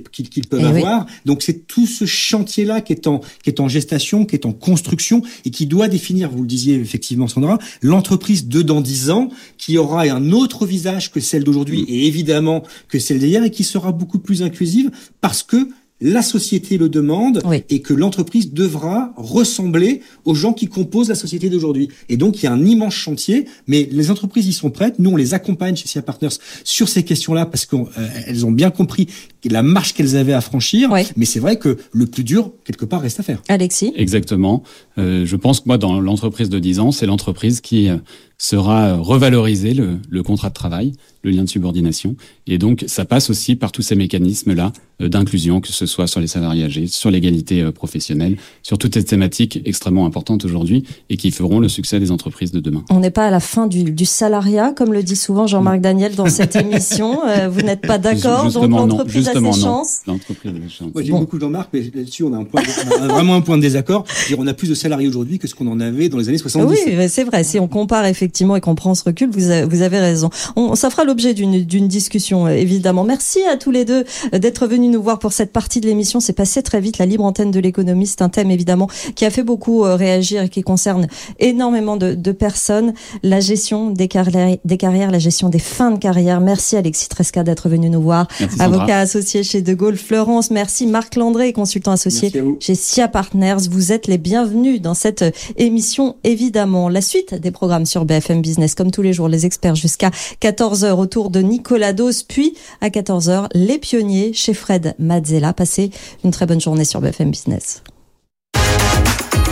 peuvent 0.49 0.61
Eh 0.62 0.73
oui. 0.73 0.81
avoir. 0.83 1.07
Donc 1.27 1.43
c'est 1.43 1.67
tout 1.67 1.87
ce 1.87 2.07
chantier-là 2.07 2.81
qui 2.81 2.95
est 2.95 3.07
en 3.07 3.21
qui 3.45 3.51
est 3.51 3.61
en 3.61 3.69
gestation, 3.69 4.25
qui 4.25 4.35
est 4.35 4.47
en 4.47 4.53
construction 4.53 5.23
et 5.45 5.51
qui 5.51 5.67
doit 5.67 5.88
définir, 5.88 6.31
vous 6.31 6.41
le 6.41 6.49
disiez 6.49 6.75
effectivement 6.77 7.29
Sandra, 7.29 7.59
l'entreprise 7.83 8.49
de 8.49 8.62
dans 8.62 8.81
dix 8.81 9.11
ans 9.11 9.29
qui 9.59 9.77
aura 9.79 10.03
un 10.03 10.33
autre 10.33 10.67
visage 10.67 11.12
que 11.12 11.21
celle 11.21 11.45
d'aujourd'hui 11.45 11.85
et 11.88 12.07
évidemment 12.07 12.62
que 12.88 12.99
celle 12.99 13.19
d'hier 13.19 13.45
et 13.45 13.51
qui 13.51 13.64
sera 13.64 13.93
beaucoup 13.93 14.19
plus 14.19 14.43
inclusive 14.43 14.91
parce 15.21 15.43
que 15.43 15.69
la 16.01 16.23
société 16.23 16.79
le 16.79 16.89
demande 16.89 17.43
Oui. 17.45 17.65
et 17.71 17.81
que 17.81 17.93
l'entreprise 17.93 18.53
devra 18.53 19.13
ressembler 19.17 20.01
aux 20.25 20.35
gens 20.35 20.53
qui 20.53 20.67
composent 20.69 21.09
la 21.09 21.15
société 21.17 21.51
d'aujourd'hui. 21.51 21.89
Et 22.09 22.17
donc, 22.17 22.41
il 22.41 22.45
y 22.45 22.47
a 22.47 22.53
un 22.53 22.65
immense 22.65 22.95
chantier, 22.95 23.47
mais 23.67 23.89
les 23.91 24.11
entreprises 24.11 24.47
y 24.47 24.53
sont 24.53 24.71
prêtes. 24.71 24.99
Nous, 24.99 25.11
on 25.11 25.17
les 25.17 25.35
accompagne 25.35 25.75
chez 25.75 25.89
SIA 25.89 26.03
Partners 26.03 26.29
sur 26.63 26.89
ces 26.89 27.03
questions-là 27.03 27.47
parce 27.47 27.67
qu'elles 27.67 28.47
ont 28.47 28.53
bien 28.53 28.71
compris 28.71 29.09
la 29.44 29.62
marche 29.62 29.94
qu'elles 29.94 30.16
avaient 30.16 30.33
à 30.33 30.40
franchir. 30.40 30.90
Mais 31.16 31.24
c'est 31.24 31.40
vrai 31.40 31.57
que 31.57 31.79
le 31.92 32.07
plus 32.07 32.24
dur, 32.24 32.53
quelque 32.64 32.85
part, 32.85 33.01
reste 33.01 33.20
à 33.20 33.22
faire. 33.22 33.42
Alexis 33.48 33.92
Exactement. 33.96 34.62
Euh, 34.98 35.24
je 35.24 35.37
pense 35.37 35.61
que 35.61 35.64
moi, 35.66 35.79
dans 35.79 36.01
l'entreprise 36.01 36.48
de 36.48 36.59
10 36.59 36.81
ans, 36.81 36.92
c'est 36.92 37.07
l'entreprise 37.07 37.61
qui 37.61 37.88
euh, 37.88 37.96
sera 38.38 38.96
revalorisée, 38.96 39.74
le, 39.74 39.98
le 40.09 40.22
contrat 40.22 40.48
de 40.48 40.55
travail, 40.55 40.92
le 41.22 41.31
lien 41.31 41.44
de 41.44 41.48
subordination. 41.48 42.14
Et 42.46 42.59
donc, 42.59 42.85
ça 42.87 43.05
passe 43.05 43.31
aussi 43.31 43.57
par 43.57 43.72
tous 43.72 43.83
ces 43.83 43.96
mécanismes-là 43.96 44.72
euh, 45.03 45.09
d'inclusion, 45.09 45.61
que 45.61 45.72
ce 45.72 45.87
soit 45.87 46.07
sur 46.07 46.20
les 46.20 46.29
salariés 46.29 46.64
âgés, 46.64 46.87
sur 46.87 47.11
l'égalité 47.11 47.62
euh, 47.62 47.72
professionnelle, 47.72 48.37
sur 48.62 48.79
toutes 48.79 48.94
ces 48.94 49.05
thématiques 49.05 49.61
extrêmement 49.64 50.07
importantes 50.07 50.44
aujourd'hui 50.44 50.85
et 51.11 51.16
qui 51.16 51.31
feront 51.33 51.59
le 51.59 51.68
succès 51.68 51.98
des 51.98 52.11
entreprises 52.12 52.53
de 52.53 52.61
demain. 52.61 52.85
On 52.90 53.01
n'est 53.01 53.11
pas 53.11 53.27
à 53.27 53.31
la 53.31 53.40
fin 53.40 53.66
du, 53.66 53.85
du 53.90 54.05
salariat, 54.05 54.72
comme 54.72 54.92
le 54.92 55.03
dit 55.03 55.16
souvent 55.16 55.46
Jean-Marc 55.46 55.81
Daniel 55.81 56.14
dans 56.14 56.29
cette 56.29 56.55
émission. 56.57 57.20
Euh, 57.27 57.48
vous 57.48 57.62
n'êtes 57.62 57.83
pas 57.83 57.98
d'accord, 57.98 58.44
donc 58.44 58.53
Justement, 58.53 58.87
non. 58.87 58.87
l'entreprise 58.87 59.28
Justement, 59.33 59.51
a 59.51 59.53
ses 59.53 59.61
non. 59.61 59.67
chances. 59.67 60.01
L'entreprise 60.07 60.51
a 60.51 60.59
des 60.59 60.69
chances. 60.69 60.88
Moi, 60.95 61.03
j'ai 61.03 61.12
Bon. 61.12 61.21
beaucoup 61.21 61.38
Jean-Marc, 61.38 61.69
mais 61.73 61.83
là-dessus, 61.95 62.23
on 62.25 62.33
a, 62.33 62.37
un 62.38 62.45
point, 62.45 62.62
on 62.99 63.03
a 63.03 63.09
vraiment 63.09 63.35
un 63.35 63.41
point 63.41 63.57
de 63.57 63.62
désaccord. 63.62 64.05
On 64.38 64.47
a 64.47 64.55
plus 64.55 64.69
de 64.69 64.75
salariés 64.75 65.09
aujourd'hui 65.09 65.38
que 65.38 65.47
ce 65.49 65.55
qu'on 65.55 65.67
en 65.69 65.81
avait 65.81 66.09
dans 66.09 66.19
les 66.19 66.29
années 66.29 66.38
70. 66.38 66.71
Oui, 66.71 67.09
c'est 67.09 67.25
vrai. 67.25 67.45
Si 67.45 67.59
on 67.59 67.69
compare 67.69 68.07
effectivement 68.07 68.57
et 68.57 68.61
qu'on 68.61 68.75
prend 68.75 68.95
ce 68.95 69.05
recul, 69.05 69.29
vous, 69.31 69.51
a- 69.51 69.67
vous 69.67 69.83
avez 69.83 69.99
raison. 69.99 70.31
On, 70.57 70.75
ça 70.75 70.91
fera 70.91 71.05
l'objet 71.05 71.35
d'une 71.35 71.88
discussion, 71.88 72.47
euh, 72.47 72.51
évidemment. 72.51 73.05
Merci 73.05 73.41
à 73.51 73.57
tous 73.57 73.71
les 73.71 73.85
deux 73.85 74.05
euh, 74.35 74.38
d'être 74.38 74.67
venus 74.67 74.91
nous 74.91 75.03
voir 75.03 75.19
pour 75.19 75.33
cette 75.33 75.53
partie 75.53 75.81
de 75.81 75.87
l'émission. 75.87 76.21
C'est 76.21 76.33
passé 76.33 76.62
très 76.62 76.81
vite. 76.81 76.99
La 76.99 77.07
libre 77.07 77.25
antenne 77.25 77.51
de 77.51 77.61
l'économie, 77.61 78.07
c'est 78.07 78.23
un 78.23 78.29
thème 78.29 78.51
évidemment 78.51 78.88
qui 79.14 79.25
a 79.25 79.31
fait 79.31 79.43
beaucoup 79.43 79.85
euh, 79.85 79.97
réagir 79.97 80.43
et 80.43 80.49
qui 80.49 80.62
concerne 80.62 81.07
énormément 81.38 81.97
de, 81.97 82.14
de 82.14 82.33
personnes. 82.33 82.93
La 83.23 83.41
gestion 83.41 83.91
des 83.91 84.09
carrières, 84.09 84.57
des 84.64 84.77
carrières, 84.77 85.11
la 85.11 85.19
gestion 85.19 85.49
des 85.49 85.59
fins 85.59 85.91
de 85.91 85.99
carrière. 85.99 86.41
Merci 86.41 86.77
Alexis 86.77 87.09
Tresca 87.09 87.43
d'être 87.43 87.69
venu 87.69 87.91
nous 87.91 88.01
voir. 88.03 88.27
Merci. 88.41 88.61
Avocat 88.61 88.99
associé 89.01 89.18
chez 89.27 89.63
De 89.63 89.75
Gaulle 89.75 89.97
Florence. 89.97 90.51
Merci 90.51 90.87
Marc 90.87 91.17
Landré, 91.17 91.53
consultant 91.53 91.93
associé 91.93 92.33
chez 92.61 92.75
SIA 92.75 93.09
Partners. 93.09 93.69
Vous 93.71 93.93
êtes 93.93 94.07
les 94.07 94.19
bienvenus 94.19 94.81
dans 94.81 94.95
cette 94.95 95.23
euh, 95.23 95.31
émission, 95.57 96.17
évidemment. 96.25 96.89
La 96.89 97.01
suite 97.01 97.35
des 97.35 97.51
programmes 97.51 97.87
sur 97.87 98.05
BFM 98.05 98.41
Business, 98.41 98.75
comme 98.75 98.91
tous 98.91 99.03
les 99.03 99.13
jours, 99.13 99.29
les 99.29 99.47
experts 99.47 99.75
jusqu'à 99.75 100.11
14h 100.41 100.93
autour 100.93 101.31
de 101.31 101.41
Nicolas 101.41 101.93
Dos, 101.93 102.25
puis 102.29 102.55
à 102.81 102.89
14h, 102.89 103.49
les 103.55 103.79
pionniers 103.79 104.33
chez 104.33 104.55
Fred 104.55 104.95
Mazzella. 104.99 105.53
Passez 105.53 105.91
une 106.25 106.31
très 106.31 106.47
bonne 106.47 106.61
journée 106.61 106.85
sur 106.85 107.01
BFM 107.01 107.31
Business. 107.31 107.83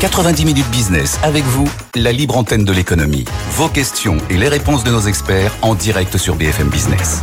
90 0.00 0.44
minutes 0.44 0.70
business 0.70 1.18
avec 1.22 1.42
vous, 1.44 1.68
la 1.94 2.12
libre 2.12 2.36
antenne 2.36 2.64
de 2.64 2.72
l'économie. 2.72 3.24
Vos 3.52 3.68
questions 3.68 4.18
et 4.28 4.36
les 4.36 4.48
réponses 4.48 4.84
de 4.84 4.90
nos 4.90 5.00
experts 5.00 5.56
en 5.62 5.74
direct 5.74 6.18
sur 6.18 6.36
BFM 6.36 6.68
Business. 6.68 7.22